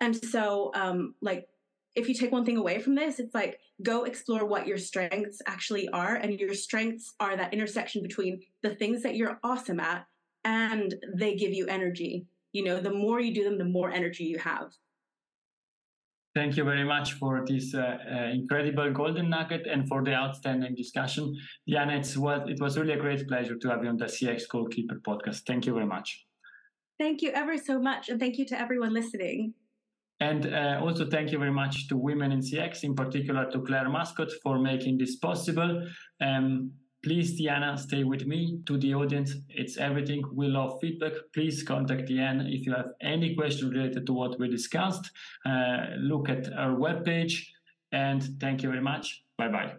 And 0.00 0.14
so, 0.14 0.70
um, 0.76 1.16
like, 1.20 1.48
if 1.94 2.08
you 2.08 2.14
take 2.14 2.32
one 2.32 2.44
thing 2.44 2.56
away 2.56 2.80
from 2.80 2.94
this, 2.94 3.20
it's 3.20 3.34
like 3.34 3.60
go 3.82 4.04
explore 4.04 4.44
what 4.44 4.66
your 4.66 4.78
strengths 4.78 5.40
actually 5.46 5.88
are. 5.90 6.16
And 6.16 6.38
your 6.38 6.54
strengths 6.54 7.14
are 7.20 7.36
that 7.36 7.52
intersection 7.52 8.02
between 8.02 8.40
the 8.62 8.74
things 8.74 9.02
that 9.02 9.16
you're 9.16 9.38
awesome 9.42 9.80
at 9.80 10.06
and 10.44 10.94
they 11.16 11.34
give 11.36 11.52
you 11.52 11.66
energy. 11.66 12.26
You 12.52 12.64
know, 12.64 12.80
the 12.80 12.92
more 12.92 13.20
you 13.20 13.34
do 13.34 13.44
them, 13.44 13.58
the 13.58 13.64
more 13.64 13.90
energy 13.90 14.24
you 14.24 14.38
have. 14.38 14.72
Thank 16.34 16.56
you 16.56 16.64
very 16.64 16.82
much 16.82 17.12
for 17.12 17.44
this 17.46 17.74
uh, 17.74 17.96
uh, 18.10 18.24
incredible 18.32 18.92
golden 18.92 19.30
nugget 19.30 19.68
and 19.68 19.86
for 19.86 20.02
the 20.02 20.14
outstanding 20.14 20.74
discussion. 20.74 21.32
Diana, 21.68 21.96
it's 21.96 22.16
what, 22.16 22.48
it 22.50 22.60
was 22.60 22.76
really 22.76 22.94
a 22.94 22.98
great 22.98 23.28
pleasure 23.28 23.56
to 23.56 23.68
have 23.68 23.84
you 23.84 23.88
on 23.88 23.96
the 23.96 24.06
CX 24.06 24.48
Goalkeeper 24.48 24.96
podcast. 25.06 25.42
Thank 25.46 25.66
you 25.66 25.74
very 25.74 25.86
much. 25.86 26.26
Thank 26.98 27.22
you 27.22 27.30
ever 27.30 27.56
so 27.56 27.78
much. 27.78 28.08
And 28.08 28.18
thank 28.18 28.36
you 28.36 28.44
to 28.46 28.60
everyone 28.60 28.92
listening. 28.92 29.54
And 30.20 30.52
uh, 30.52 30.80
also 30.80 31.06
thank 31.06 31.32
you 31.32 31.38
very 31.38 31.52
much 31.52 31.88
to 31.88 31.96
Women 31.96 32.32
in 32.32 32.40
CX, 32.40 32.84
in 32.84 32.94
particular 32.94 33.50
to 33.50 33.60
Claire 33.60 33.88
Mascott 33.88 34.30
for 34.42 34.58
making 34.58 34.98
this 34.98 35.16
possible. 35.16 35.86
Um, 36.20 36.72
please, 37.02 37.36
Diana, 37.36 37.76
stay 37.76 38.04
with 38.04 38.26
me. 38.26 38.60
To 38.66 38.78
the 38.78 38.94
audience, 38.94 39.34
it's 39.48 39.76
everything. 39.76 40.22
We 40.32 40.46
love 40.46 40.78
feedback. 40.80 41.12
Please 41.32 41.62
contact 41.62 42.06
Diana 42.06 42.44
if 42.46 42.64
you 42.64 42.72
have 42.72 42.90
any 43.00 43.34
question 43.34 43.70
related 43.70 44.06
to 44.06 44.12
what 44.12 44.38
we 44.38 44.48
discussed. 44.48 45.10
Uh, 45.44 45.86
look 45.98 46.28
at 46.28 46.52
our 46.52 46.76
webpage. 46.76 47.44
And 47.92 48.22
thank 48.40 48.62
you 48.62 48.68
very 48.68 48.82
much. 48.82 49.24
Bye 49.36 49.48
bye. 49.48 49.74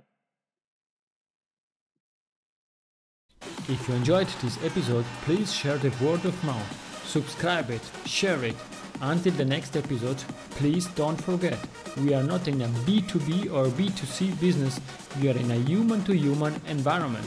If 3.67 3.87
you 3.87 3.95
enjoyed 3.95 4.27
this 4.41 4.63
episode, 4.63 5.05
please 5.23 5.51
share 5.53 5.77
the 5.77 5.91
word 6.03 6.23
of 6.25 6.43
mouth, 6.43 7.03
subscribe 7.05 7.71
it, 7.71 7.81
share 8.05 8.43
it 8.43 8.55
until 9.01 9.33
the 9.33 9.45
next 9.45 9.75
episode, 9.75 10.17
please 10.51 10.87
don't 10.95 11.21
forget, 11.21 11.57
we 11.97 12.13
are 12.13 12.23
not 12.23 12.47
in 12.47 12.61
a 12.61 12.67
B2B 12.87 13.51
or 13.51 13.65
B2C 13.67 14.39
business, 14.39 14.79
we 15.21 15.29
are 15.29 15.37
in 15.37 15.51
a 15.51 15.55
human 15.55 16.03
to 16.03 16.15
human 16.15 16.53
environment. 16.67 17.25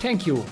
Thank 0.00 0.26
you! 0.26 0.44